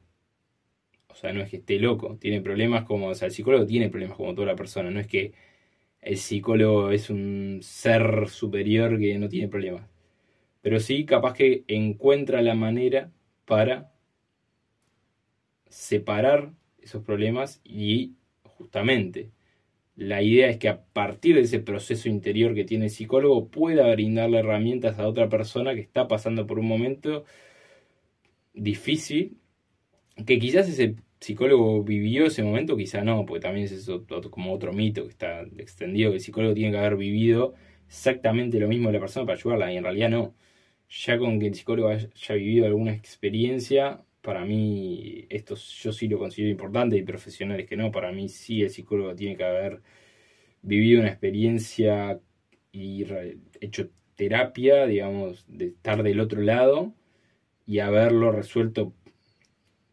O 1.07 1.13
sea, 1.13 1.33
no 1.33 1.41
es 1.41 1.51
que 1.51 1.57
esté 1.57 1.77
loco, 1.77 2.17
tiene 2.19 2.41
problemas 2.41 2.85
como, 2.85 3.09
o 3.09 3.15
sea, 3.15 3.27
el 3.27 3.33
psicólogo 3.33 3.67
tiene 3.67 3.89
problemas 3.89 4.17
como 4.17 4.33
toda 4.33 4.47
la 4.47 4.55
persona, 4.55 4.89
no 4.89 4.99
es 4.99 5.07
que 5.07 5.33
el 6.01 6.17
psicólogo 6.17 6.89
es 6.91 7.11
un 7.11 7.59
ser 7.61 8.27
superior 8.29 8.97
que 8.99 9.19
no 9.19 9.29
tiene 9.29 9.49
problemas. 9.49 9.90
Pero 10.61 10.79
sí, 10.79 11.05
capaz 11.05 11.33
que 11.33 11.63
encuentra 11.67 12.41
la 12.41 12.55
manera 12.55 13.11
para 13.45 13.91
separar 15.69 16.53
esos 16.81 17.03
problemas 17.03 17.61
y 17.63 18.15
justamente 18.43 19.31
la 19.95 20.21
idea 20.21 20.49
es 20.49 20.57
que 20.57 20.69
a 20.69 20.83
partir 20.85 21.35
de 21.35 21.41
ese 21.41 21.59
proceso 21.59 22.09
interior 22.09 22.53
que 22.55 22.63
tiene 22.65 22.85
el 22.85 22.91
psicólogo 22.91 23.49
pueda 23.49 23.91
brindarle 23.91 24.39
herramientas 24.39 24.99
a 24.99 25.07
otra 25.07 25.29
persona 25.29 25.75
que 25.75 25.81
está 25.81 26.07
pasando 26.07 26.47
por 26.47 26.59
un 26.59 26.67
momento 26.67 27.25
difícil 28.53 29.37
que 30.25 30.39
quizás 30.39 30.69
ese 30.69 30.95
psicólogo 31.19 31.83
vivió 31.83 32.25
ese 32.25 32.43
momento, 32.43 32.77
quizá 32.77 33.03
no, 33.03 33.25
porque 33.25 33.41
también 33.41 33.65
es 33.65 33.71
eso, 33.71 34.05
como 34.31 34.53
otro 34.53 34.73
mito 34.73 35.03
que 35.03 35.09
está 35.09 35.41
extendido, 35.57 36.11
que 36.11 36.17
el 36.17 36.21
psicólogo 36.21 36.53
tiene 36.53 36.71
que 36.71 36.77
haber 36.77 36.97
vivido 36.97 37.53
exactamente 37.87 38.59
lo 38.59 38.67
mismo 38.67 38.87
de 38.89 38.93
la 38.93 38.99
persona 38.99 39.25
para 39.25 39.37
ayudarla, 39.37 39.73
y 39.73 39.77
en 39.77 39.83
realidad 39.83 40.09
no. 40.09 40.35
Ya 40.91 41.17
con 41.17 41.39
que 41.39 41.47
el 41.47 41.55
psicólogo 41.55 41.89
haya 41.89 42.35
vivido 42.35 42.65
alguna 42.65 42.91
experiencia, 42.93 44.03
para 44.21 44.43
mí 44.43 45.25
esto 45.29 45.55
yo 45.55 45.93
sí 45.93 46.07
lo 46.09 46.19
considero 46.19 46.51
importante, 46.51 46.97
y 46.97 47.03
profesionales 47.03 47.67
que 47.67 47.77
no, 47.77 47.91
para 47.91 48.11
mí 48.11 48.27
sí 48.29 48.61
el 48.61 48.69
psicólogo 48.69 49.15
tiene 49.15 49.37
que 49.37 49.43
haber 49.45 49.81
vivido 50.61 51.01
una 51.01 51.09
experiencia 51.09 52.19
y 52.73 53.05
hecho 53.61 53.89
terapia, 54.15 54.85
digamos, 54.85 55.45
de 55.47 55.67
estar 55.67 56.03
del 56.03 56.19
otro 56.19 56.41
lado 56.41 56.93
y 57.65 57.79
haberlo 57.79 58.31
resuelto 58.31 58.93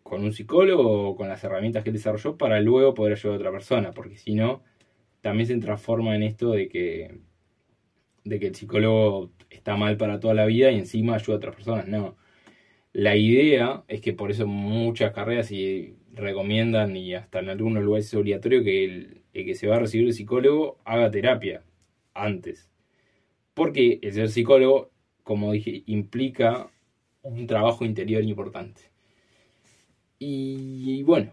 con 0.02 0.24
un 0.24 0.32
psicólogo 0.32 1.10
o 1.10 1.16
con 1.16 1.28
las 1.28 1.44
herramientas 1.44 1.84
que 1.84 1.92
desarrolló 1.92 2.36
para 2.36 2.60
luego 2.60 2.94
poder 2.94 3.14
ayudar 3.14 3.34
a 3.34 3.38
otra 3.38 3.52
persona, 3.52 3.92
porque 3.92 4.16
si 4.18 4.34
no, 4.34 4.64
también 5.20 5.46
se 5.46 5.58
transforma 5.58 6.16
en 6.16 6.24
esto 6.24 6.50
de 6.52 6.68
que, 6.68 7.20
de 8.28 8.38
que 8.38 8.48
el 8.48 8.54
psicólogo 8.54 9.30
está 9.50 9.76
mal 9.76 9.96
para 9.96 10.20
toda 10.20 10.34
la 10.34 10.46
vida 10.46 10.70
y 10.70 10.78
encima 10.78 11.14
ayuda 11.14 11.34
a 11.34 11.38
otras 11.38 11.54
personas. 11.54 11.88
No. 11.88 12.16
La 12.92 13.16
idea 13.16 13.84
es 13.88 14.00
que 14.00 14.12
por 14.12 14.30
eso 14.30 14.46
muchas 14.46 15.12
carreras 15.12 15.50
y 15.52 15.94
recomiendan 16.12 16.96
y 16.96 17.14
hasta 17.14 17.38
en 17.40 17.48
algunos 17.48 17.82
lugares 17.82 18.06
es 18.06 18.14
obligatorio 18.14 18.62
que 18.62 18.84
el, 18.84 19.22
que 19.32 19.54
se 19.54 19.66
va 19.66 19.76
a 19.76 19.80
recibir 19.80 20.06
de 20.06 20.12
psicólogo 20.12 20.78
haga 20.84 21.10
terapia 21.10 21.62
antes. 22.14 22.70
Porque 23.54 23.98
el 24.02 24.12
ser 24.12 24.28
psicólogo, 24.28 24.90
como 25.22 25.52
dije, 25.52 25.82
implica 25.86 26.70
un 27.22 27.46
trabajo 27.46 27.84
interior 27.84 28.22
importante. 28.24 28.82
Y, 30.18 31.02
bueno, 31.04 31.32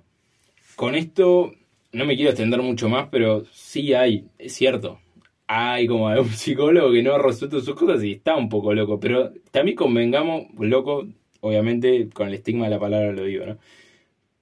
con 0.75 0.95
esto 0.95 1.53
no 1.91 2.05
me 2.05 2.15
quiero 2.15 2.31
extender 2.31 2.61
mucho 2.61 2.89
más, 2.89 3.07
pero 3.09 3.45
sí 3.45 3.93
hay, 3.93 4.27
es 4.37 4.53
cierto, 4.53 4.99
hay 5.47 5.87
como 5.87 6.07
un 6.07 6.29
psicólogo 6.29 6.91
que 6.91 7.03
no 7.03 7.17
resuelto 7.17 7.61
sus 7.61 7.75
cosas 7.75 8.03
y 8.03 8.13
está 8.13 8.35
un 8.35 8.49
poco 8.49 8.73
loco, 8.73 8.99
pero 8.99 9.31
también 9.51 9.75
convengamos, 9.77 10.45
loco, 10.59 11.07
obviamente 11.41 12.09
con 12.13 12.27
el 12.27 12.35
estigma 12.35 12.65
de 12.65 12.71
la 12.71 12.79
palabra 12.79 13.11
lo 13.11 13.23
digo, 13.23 13.45
¿no? 13.45 13.57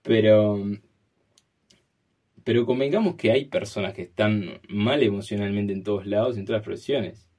Pero, 0.03 0.59
pero 2.43 2.65
convengamos 2.65 3.15
que 3.15 3.31
hay 3.31 3.45
personas 3.45 3.93
que 3.93 4.03
están 4.03 4.59
mal 4.69 5.01
emocionalmente 5.03 5.73
en 5.73 5.83
todos 5.83 6.05
lados, 6.05 6.37
en 6.37 6.45
todas 6.45 6.59
las 6.59 6.65
profesiones 6.65 7.29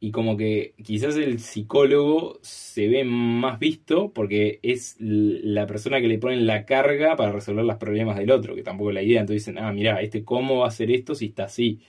y 0.00 0.12
como 0.12 0.36
que 0.36 0.74
quizás 0.84 1.16
el 1.16 1.40
psicólogo 1.40 2.38
se 2.42 2.88
ve 2.88 3.04
más 3.04 3.58
visto 3.58 4.12
porque 4.12 4.60
es 4.62 4.96
la 5.00 5.66
persona 5.66 6.00
que 6.00 6.08
le 6.08 6.18
ponen 6.18 6.46
la 6.46 6.64
carga 6.66 7.16
para 7.16 7.32
resolver 7.32 7.64
los 7.64 7.76
problemas 7.78 8.16
del 8.16 8.30
otro, 8.30 8.54
que 8.54 8.62
tampoco 8.62 8.90
es 8.90 8.94
la 8.94 9.02
idea. 9.02 9.20
Entonces 9.20 9.44
dicen, 9.46 9.58
ah, 9.58 9.72
mira, 9.72 10.00
este 10.00 10.24
cómo 10.24 10.58
va 10.58 10.66
a 10.66 10.68
hacer 10.68 10.90
esto 10.92 11.14
si 11.14 11.26
está 11.26 11.44
así. 11.44 11.80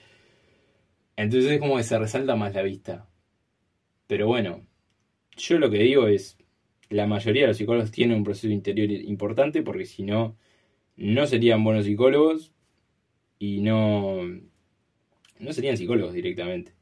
Entonces 1.20 1.52
es 1.52 1.60
como 1.60 1.76
que 1.76 1.82
se 1.82 1.98
resalta 1.98 2.34
más 2.34 2.54
la 2.54 2.62
vista. 2.62 3.06
Pero 4.06 4.26
bueno, 4.26 4.66
yo 5.36 5.58
lo 5.58 5.70
que 5.70 5.78
digo 5.78 6.06
es, 6.06 6.38
la 6.88 7.06
mayoría 7.06 7.42
de 7.42 7.48
los 7.48 7.58
psicólogos 7.58 7.90
tienen 7.90 8.16
un 8.16 8.24
proceso 8.24 8.48
interior 8.48 8.90
importante 8.90 9.62
porque 9.62 9.84
si 9.84 10.02
no, 10.02 10.38
no 10.96 11.26
serían 11.26 11.62
buenos 11.62 11.84
psicólogos 11.84 12.54
y 13.38 13.60
no, 13.60 14.22
no 15.38 15.52
serían 15.52 15.76
psicólogos 15.76 16.14
directamente. 16.14 16.72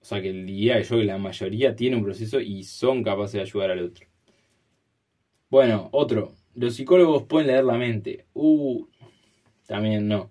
O 0.00 0.06
sea 0.06 0.22
que 0.22 0.32
día 0.32 0.80
yo 0.80 0.96
que 0.96 1.04
la 1.04 1.18
mayoría 1.18 1.76
tiene 1.76 1.96
un 1.96 2.04
proceso 2.04 2.40
y 2.40 2.64
son 2.64 3.02
capaces 3.04 3.34
de 3.34 3.40
ayudar 3.42 3.72
al 3.72 3.84
otro. 3.84 4.06
Bueno, 5.50 5.90
otro. 5.92 6.34
Los 6.54 6.76
psicólogos 6.76 7.24
pueden 7.24 7.48
leer 7.48 7.64
la 7.64 7.76
mente. 7.76 8.24
Uh, 8.32 8.86
también 9.66 10.08
no. 10.08 10.30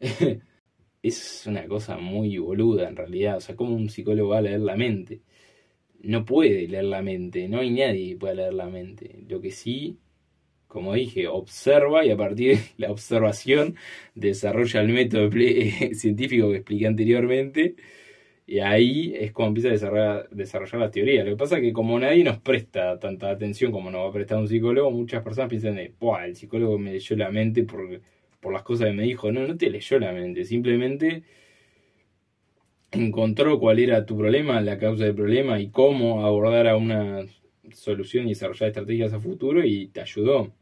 es 1.08 1.46
una 1.46 1.66
cosa 1.66 1.98
muy 1.98 2.38
boluda 2.38 2.88
en 2.88 2.96
realidad. 2.96 3.36
O 3.36 3.40
sea, 3.40 3.56
¿cómo 3.56 3.74
un 3.76 3.90
psicólogo 3.90 4.30
va 4.30 4.38
a 4.38 4.42
leer 4.42 4.60
la 4.60 4.76
mente? 4.76 5.22
No 6.00 6.24
puede 6.24 6.68
leer 6.68 6.84
la 6.84 7.02
mente. 7.02 7.48
No 7.48 7.60
hay 7.60 7.70
nadie 7.70 8.10
que 8.10 8.16
pueda 8.16 8.34
leer 8.34 8.54
la 8.54 8.66
mente. 8.68 9.24
Lo 9.28 9.40
que 9.40 9.50
sí, 9.52 9.98
como 10.68 10.94
dije, 10.94 11.28
observa 11.28 12.04
y 12.06 12.10
a 12.10 12.16
partir 12.16 12.58
de 12.58 12.64
la 12.78 12.90
observación 12.92 13.76
desarrolla 14.14 14.80
el 14.82 14.88
método 14.90 15.30
científico 15.94 16.50
que 16.50 16.56
expliqué 16.58 16.86
anteriormente 16.86 17.76
y 18.46 18.58
ahí 18.60 19.14
es 19.16 19.32
como 19.32 19.48
empieza 19.48 19.68
a 19.68 19.72
desarrollar, 19.72 20.28
desarrollar, 20.30 20.80
la 20.80 20.90
teoría. 20.90 21.24
Lo 21.24 21.30
que 21.30 21.36
pasa 21.36 21.56
es 21.56 21.62
que 21.62 21.72
como 21.72 21.98
nadie 21.98 22.24
nos 22.24 22.38
presta 22.38 22.98
tanta 22.98 23.30
atención 23.30 23.72
como 23.72 23.90
nos 23.90 24.02
va 24.02 24.08
a 24.10 24.12
prestar 24.12 24.38
un 24.38 24.48
psicólogo, 24.48 24.90
muchas 24.90 25.22
personas 25.22 25.48
piensan 25.48 25.76
de, 25.76 25.94
el 26.24 26.36
psicólogo 26.36 26.78
me 26.78 26.92
leyó 26.92 27.16
la 27.16 27.30
mente 27.30 27.64
por, 27.64 27.88
por 28.44 28.52
las 28.52 28.62
cosas 28.62 28.88
que 28.88 28.92
me 28.92 29.04
dijo. 29.04 29.32
No, 29.32 29.46
no 29.46 29.56
te 29.56 29.70
leyó 29.70 29.98
la 29.98 30.12
mente, 30.12 30.44
simplemente 30.44 31.24
encontró 32.92 33.58
cuál 33.58 33.78
era 33.80 34.06
tu 34.06 34.16
problema, 34.18 34.60
la 34.60 34.78
causa 34.78 35.04
del 35.04 35.14
problema 35.14 35.58
y 35.60 35.70
cómo 35.70 36.24
abordar 36.24 36.68
a 36.68 36.76
una 36.76 37.24
solución 37.72 38.26
y 38.26 38.30
desarrollar 38.30 38.68
estrategias 38.68 39.12
a 39.14 39.20
futuro 39.20 39.64
y 39.64 39.88
te 39.88 40.00
ayudó. 40.02 40.52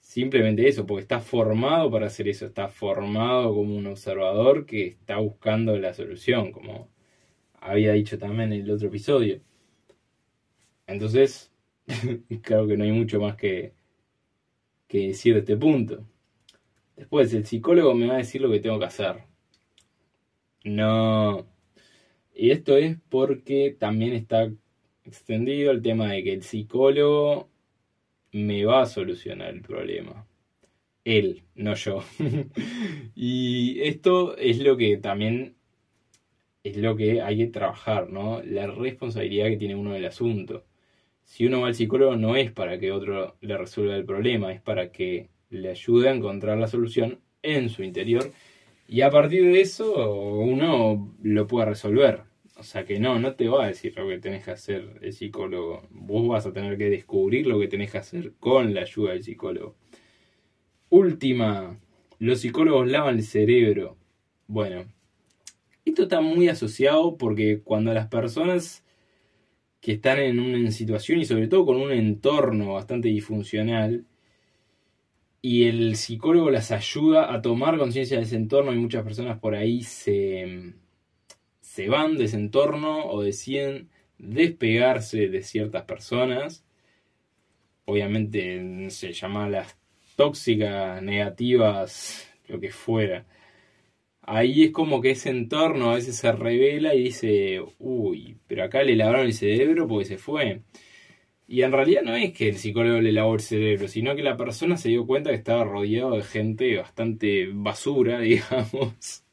Simplemente 0.00 0.66
eso, 0.68 0.86
porque 0.86 1.02
está 1.02 1.20
formado 1.20 1.90
para 1.90 2.06
hacer 2.06 2.28
eso, 2.28 2.46
está 2.46 2.68
formado 2.68 3.54
como 3.54 3.76
un 3.76 3.86
observador 3.86 4.64
que 4.66 4.86
está 4.86 5.18
buscando 5.18 5.76
la 5.78 5.92
solución, 5.94 6.52
como 6.52 6.88
había 7.60 7.92
dicho 7.92 8.18
también 8.18 8.52
en 8.52 8.62
el 8.62 8.70
otro 8.70 8.88
episodio. 8.88 9.40
Entonces, 10.86 11.52
creo 12.42 12.66
que 12.66 12.76
no 12.76 12.84
hay 12.84 12.92
mucho 12.92 13.20
más 13.20 13.36
que, 13.36 13.74
que 14.88 15.08
decir 15.08 15.34
de 15.34 15.40
este 15.40 15.56
punto. 15.56 16.06
Después, 16.96 17.32
el 17.34 17.46
psicólogo 17.46 17.94
me 17.94 18.06
va 18.06 18.14
a 18.14 18.18
decir 18.18 18.40
lo 18.40 18.50
que 18.50 18.60
tengo 18.60 18.78
que 18.78 18.84
hacer. 18.86 19.24
No. 20.64 21.46
Y 22.34 22.50
esto 22.50 22.76
es 22.76 22.98
porque 23.08 23.76
también 23.78 24.14
está 24.14 24.50
extendido 25.04 25.70
el 25.72 25.82
tema 25.82 26.10
de 26.12 26.24
que 26.24 26.32
el 26.32 26.42
psicólogo 26.42 27.50
me 28.32 28.64
va 28.64 28.82
a 28.82 28.86
solucionar 28.86 29.50
el 29.54 29.62
problema. 29.62 30.26
Él, 31.04 31.44
no 31.54 31.74
yo. 31.74 32.02
y 33.14 33.80
esto 33.82 34.36
es 34.36 34.58
lo 34.60 34.76
que 34.76 34.96
también 34.98 35.56
es 36.64 36.76
lo 36.78 36.96
que 36.96 37.22
hay 37.22 37.38
que 37.38 37.46
trabajar, 37.48 38.10
¿no? 38.10 38.42
La 38.42 38.66
responsabilidad 38.66 39.48
que 39.48 39.58
tiene 39.58 39.76
uno 39.76 39.92
del 39.92 40.06
asunto. 40.06 40.64
Si 41.24 41.46
uno 41.46 41.60
va 41.62 41.68
al 41.68 41.74
psicólogo 41.74 42.16
no 42.16 42.36
es 42.36 42.52
para 42.52 42.78
que 42.78 42.92
otro 42.92 43.36
le 43.40 43.58
resuelva 43.58 43.96
el 43.96 44.04
problema, 44.06 44.52
es 44.52 44.62
para 44.62 44.90
que 44.92 45.30
le 45.50 45.70
ayude 45.70 46.08
a 46.08 46.14
encontrar 46.14 46.58
la 46.58 46.68
solución 46.68 47.20
en 47.42 47.68
su 47.68 47.82
interior 47.82 48.32
y 48.88 49.00
a 49.00 49.10
partir 49.10 49.44
de 49.44 49.60
eso 49.60 50.14
uno 50.36 51.14
lo 51.22 51.46
puede 51.46 51.66
resolver. 51.66 52.22
O 52.56 52.62
sea 52.62 52.84
que 52.84 53.00
no, 53.00 53.18
no 53.18 53.34
te 53.34 53.48
va 53.48 53.64
a 53.64 53.68
decir 53.68 53.96
lo 53.96 54.08
que 54.08 54.18
tenés 54.18 54.44
que 54.44 54.52
hacer 54.52 54.98
el 55.02 55.12
psicólogo. 55.12 55.88
Vos 55.90 56.28
vas 56.28 56.46
a 56.46 56.52
tener 56.52 56.78
que 56.78 56.88
descubrir 56.88 57.46
lo 57.46 57.58
que 57.58 57.68
tenés 57.68 57.90
que 57.90 57.98
hacer 57.98 58.34
con 58.38 58.74
la 58.74 58.82
ayuda 58.82 59.12
del 59.12 59.24
psicólogo. 59.24 59.76
Última, 60.90 61.80
los 62.18 62.40
psicólogos 62.40 62.88
lavan 62.88 63.16
el 63.16 63.24
cerebro. 63.24 63.96
Bueno, 64.46 64.84
esto 65.84 66.04
está 66.04 66.20
muy 66.20 66.48
asociado 66.48 67.16
porque 67.16 67.60
cuando 67.62 67.92
las 67.92 68.06
personas 68.06 68.84
que 69.80 69.92
están 69.92 70.18
en 70.18 70.38
una 70.38 70.70
situación 70.70 71.18
y 71.18 71.24
sobre 71.24 71.48
todo 71.48 71.66
con 71.66 71.76
un 71.76 71.90
entorno 71.92 72.74
bastante 72.74 73.08
disfuncional 73.08 74.06
y 75.46 75.64
el 75.64 75.96
psicólogo 75.96 76.50
las 76.50 76.70
ayuda 76.70 77.30
a 77.34 77.42
tomar 77.42 77.76
conciencia 77.76 78.16
de 78.16 78.22
ese 78.22 78.36
entorno 78.36 78.72
y 78.72 78.78
muchas 78.78 79.04
personas 79.04 79.38
por 79.38 79.54
ahí 79.54 79.82
se 79.82 80.72
se 81.60 81.90
van 81.90 82.16
de 82.16 82.24
ese 82.24 82.36
entorno 82.36 83.04
o 83.04 83.22
deciden 83.22 83.90
despegarse 84.16 85.28
de 85.28 85.42
ciertas 85.42 85.82
personas. 85.82 86.64
Obviamente 87.84 88.88
se 88.88 89.12
llama 89.12 89.50
las 89.50 89.76
tóxicas, 90.16 91.02
negativas, 91.02 92.26
lo 92.48 92.58
que 92.58 92.70
fuera. 92.70 93.26
Ahí 94.22 94.64
es 94.64 94.70
como 94.72 95.02
que 95.02 95.10
ese 95.10 95.28
entorno 95.28 95.90
a 95.90 95.96
veces 95.96 96.16
se 96.16 96.32
revela 96.32 96.94
y 96.94 97.04
dice, 97.04 97.62
uy, 97.78 98.38
pero 98.46 98.64
acá 98.64 98.82
le 98.82 98.96
lavaron 98.96 99.26
el 99.26 99.34
cerebro 99.34 99.86
porque 99.86 100.06
se 100.06 100.16
fue. 100.16 100.62
Y 101.46 101.62
en 101.62 101.72
realidad 101.72 102.02
no 102.02 102.14
es 102.16 102.32
que 102.32 102.48
el 102.48 102.56
psicólogo 102.56 103.00
le 103.00 103.12
lavó 103.12 103.34
el 103.34 103.40
cerebro, 103.40 103.86
sino 103.88 104.16
que 104.16 104.22
la 104.22 104.36
persona 104.36 104.76
se 104.76 104.88
dio 104.88 105.06
cuenta 105.06 105.30
que 105.30 105.36
estaba 105.36 105.64
rodeado 105.64 106.16
de 106.16 106.22
gente 106.22 106.76
bastante 106.78 107.48
basura, 107.52 108.20
digamos. 108.20 109.24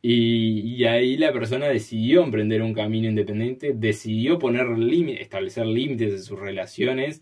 Y, 0.00 0.84
ahí 0.84 1.16
la 1.16 1.32
persona 1.32 1.66
decidió 1.66 2.22
emprender 2.22 2.62
un 2.62 2.72
camino 2.72 3.08
independiente, 3.08 3.72
decidió 3.74 4.38
poner 4.38 4.68
límites, 4.78 5.22
establecer 5.22 5.66
límites 5.66 6.12
en 6.12 6.22
sus 6.22 6.38
relaciones, 6.38 7.20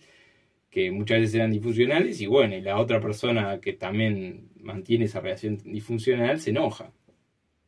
que 0.70 0.90
muchas 0.90 1.20
veces 1.20 1.36
eran 1.36 1.52
disfuncionales, 1.52 2.20
y 2.20 2.26
bueno, 2.26 2.56
y 2.56 2.60
la 2.60 2.78
otra 2.78 3.00
persona 3.00 3.60
que 3.60 3.72
también 3.72 4.50
mantiene 4.60 5.06
esa 5.06 5.20
relación 5.20 5.58
disfuncional 5.64 6.40
se 6.40 6.50
enoja. 6.50 6.92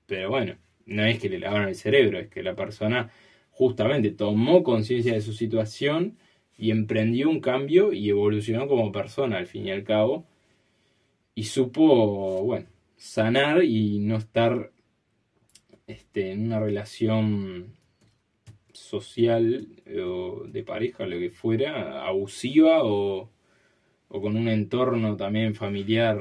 Pero 0.06 0.30
bueno, 0.30 0.56
no 0.86 1.04
es 1.04 1.18
que 1.18 1.28
le 1.30 1.38
lavaron 1.38 1.68
el 1.68 1.74
cerebro, 1.74 2.18
es 2.18 2.28
que 2.28 2.42
la 2.42 2.54
persona 2.54 3.10
justamente 3.58 4.12
tomó 4.12 4.62
conciencia 4.62 5.14
de 5.14 5.20
su 5.20 5.32
situación 5.32 6.16
y 6.56 6.70
emprendió 6.70 7.28
un 7.28 7.40
cambio 7.40 7.92
y 7.92 8.08
evolucionó 8.08 8.68
como 8.68 8.92
persona 8.92 9.38
al 9.38 9.48
fin 9.48 9.66
y 9.66 9.72
al 9.72 9.82
cabo, 9.82 10.26
y 11.34 11.44
supo, 11.44 12.44
bueno, 12.44 12.66
sanar 12.96 13.64
y 13.64 13.98
no 13.98 14.16
estar 14.16 14.70
este, 15.88 16.30
en 16.30 16.46
una 16.46 16.60
relación 16.60 17.74
social 18.72 19.66
o 20.04 20.44
de 20.46 20.62
pareja, 20.62 21.06
lo 21.06 21.18
que 21.18 21.30
fuera, 21.30 22.06
abusiva 22.06 22.84
o, 22.84 23.28
o 24.06 24.20
con 24.20 24.36
un 24.36 24.46
entorno 24.46 25.16
también 25.16 25.56
familiar 25.56 26.16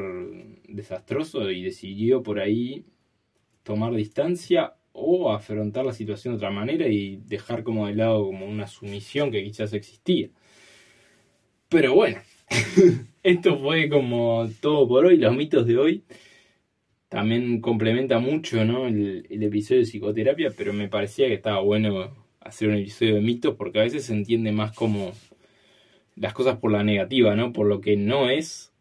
desastroso 0.68 1.52
y 1.52 1.62
decidió 1.62 2.24
por 2.24 2.40
ahí 2.40 2.84
tomar 3.62 3.94
distancia 3.94 4.77
o 5.00 5.32
afrontar 5.32 5.86
la 5.86 5.94
situación 5.94 6.34
de 6.34 6.38
otra 6.38 6.52
manera 6.52 6.88
y 6.88 7.18
dejar 7.28 7.64
como 7.64 7.88
de 7.88 7.96
lado 7.96 8.26
como 8.26 8.48
una 8.48 8.68
sumisión 8.68 9.32
que 9.32 9.44
quizás 9.44 9.74
existía. 9.74 10.30
Pero 11.70 11.94
bueno, 11.94 12.18
esto 13.24 13.60
fue 13.60 13.90
como 13.90 14.50
todo 14.60 14.88
por 14.88 15.06
hoy, 15.06 15.18
los 15.18 15.36
mitos 15.36 15.68
de 15.68 15.78
hoy 15.78 16.04
también 17.10 17.62
complementa 17.62 18.20
mucho 18.20 18.66
¿no? 18.66 18.88
el, 18.88 19.26
episodio 19.30 19.82
de 19.82 19.88
psicoterapia, 19.88 20.52
pero 20.58 20.74
me 20.74 20.90
parecía 20.90 21.28
que 21.28 21.36
estaba 21.36 21.62
bueno 21.62 22.14
hacer 22.42 22.70
un 22.70 22.76
episodio 22.76 23.16
de 23.16 23.22
mitos 23.22 23.56
porque 23.56 23.80
a 23.80 23.84
veces 23.84 24.06
se 24.06 24.14
entiende 24.14 24.52
más 24.52 24.74
como 24.76 25.14
las 26.16 26.34
cosas 26.34 26.58
por 26.58 26.72
la 26.72 26.84
negativa, 26.84 27.36
¿no? 27.36 27.54
Por 27.54 27.68
lo 27.68 27.80
que 27.82 27.96
no 27.96 28.30
es, 28.30 28.74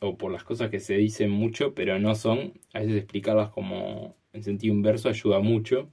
o 0.00 0.16
por 0.16 0.32
las 0.32 0.44
cosas 0.44 0.70
que 0.70 0.80
se 0.80 0.96
dicen 0.96 1.30
mucho, 1.30 1.74
pero 1.74 1.98
no 1.98 2.14
son. 2.14 2.54
A 2.72 2.80
veces 2.80 2.96
explicarlas 2.96 3.50
como 3.50 4.16
en 4.36 4.44
sentido 4.44 4.74
inverso 4.74 5.08
ayuda 5.08 5.40
mucho. 5.40 5.90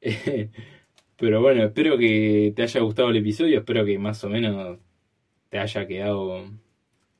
pero 1.16 1.40
bueno, 1.42 1.64
espero 1.64 1.98
que 1.98 2.52
te 2.54 2.62
haya 2.62 2.80
gustado 2.80 3.10
el 3.10 3.16
episodio, 3.16 3.58
espero 3.58 3.84
que 3.84 3.98
más 3.98 4.22
o 4.24 4.28
menos 4.30 4.78
te 5.48 5.58
haya 5.58 5.86
quedado 5.86 6.44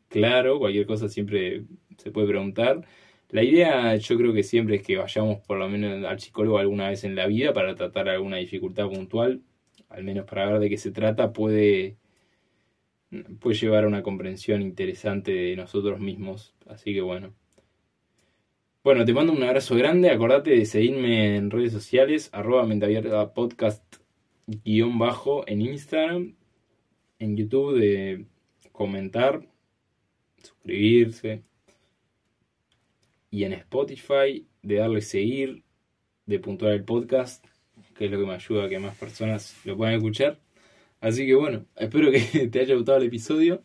claro, 0.09 0.59
cualquier 0.59 0.87
cosa 0.87 1.09
siempre 1.09 1.65
se 1.99 2.11
puede 2.11 2.29
preguntar. 2.29 2.87
La 3.31 3.43
idea 3.43 3.97
yo 3.97 4.17
creo 4.17 4.33
que 4.35 4.43
siempre 4.45 4.77
es 4.77 4.83
que 4.83 4.97
vayamos 4.97 5.41
por 5.47 5.59
lo 5.59 5.69
menos 5.69 6.05
al 6.05 6.21
psicólogo 6.21 6.59
alguna 6.59 6.89
vez 6.91 7.05
en 7.05 7.17
la 7.17 7.27
vida 7.27 7.53
para 7.53 7.75
tratar 7.75 8.09
alguna 8.09 8.37
dificultad 8.39 8.89
puntual, 8.89 9.43
al 9.89 10.05
menos 10.05 10.27
para 10.27 10.51
ver 10.51 10.61
de 10.61 10.71
qué 10.71 10.79
se 10.79 10.93
trata, 10.93 11.33
puede, 11.33 11.97
puede 13.41 13.57
llevar 13.57 13.85
a 13.85 13.89
una 13.89 14.03
comprensión 14.03 14.63
interesante 14.63 15.33
de 15.33 15.57
nosotros 15.57 16.01
mismos. 16.01 16.55
Así 16.67 16.95
que 16.95 17.01
bueno. 17.01 17.35
Bueno, 18.85 19.07
te 19.07 19.15
mando 19.15 19.33
un 19.33 19.43
abrazo 19.43 19.77
grande. 19.77 20.11
Acordate 20.11 20.51
de 20.51 20.67
seguirme 20.67 21.37
en 21.37 21.51
redes 21.51 21.73
sociales, 21.73 22.29
arroba 22.35 22.69
podcast 23.33 23.83
guion 24.47 24.99
bajo 24.99 25.43
en 25.49 25.63
Instagram, 25.63 26.37
en 27.19 27.35
YouTube, 27.35 27.79
de 27.79 28.27
comentar, 28.73 29.49
suscribirse. 30.37 31.45
Y 33.31 33.45
en 33.45 33.55
Spotify, 33.55 34.47
de 34.63 34.75
darle 34.75 35.01
seguir, 35.01 35.65
de 36.27 36.39
puntuar 36.39 36.73
el 36.73 36.85
podcast, 36.85 37.43
que 37.97 38.05
es 38.05 38.11
lo 38.11 38.19
que 38.19 38.27
me 38.27 38.35
ayuda 38.35 38.67
a 38.67 38.69
que 38.69 38.79
más 38.79 38.99
personas 38.99 39.57
lo 39.65 39.79
puedan 39.79 39.95
escuchar. 39.95 40.39
Así 41.01 41.25
que 41.25 41.35
bueno, 41.35 41.65
espero 41.75 42.11
que 42.11 42.49
te 42.53 42.61
haya 42.61 42.75
gustado 42.75 42.99
el 42.99 43.07
episodio 43.07 43.63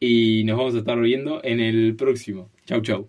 y 0.00 0.42
nos 0.42 0.58
vamos 0.58 0.74
a 0.74 0.78
estar 0.78 0.98
viendo 0.98 1.40
en 1.44 1.60
el 1.60 1.94
próximo. 1.94 2.50
Chau, 2.66 2.82
chau. 2.82 3.08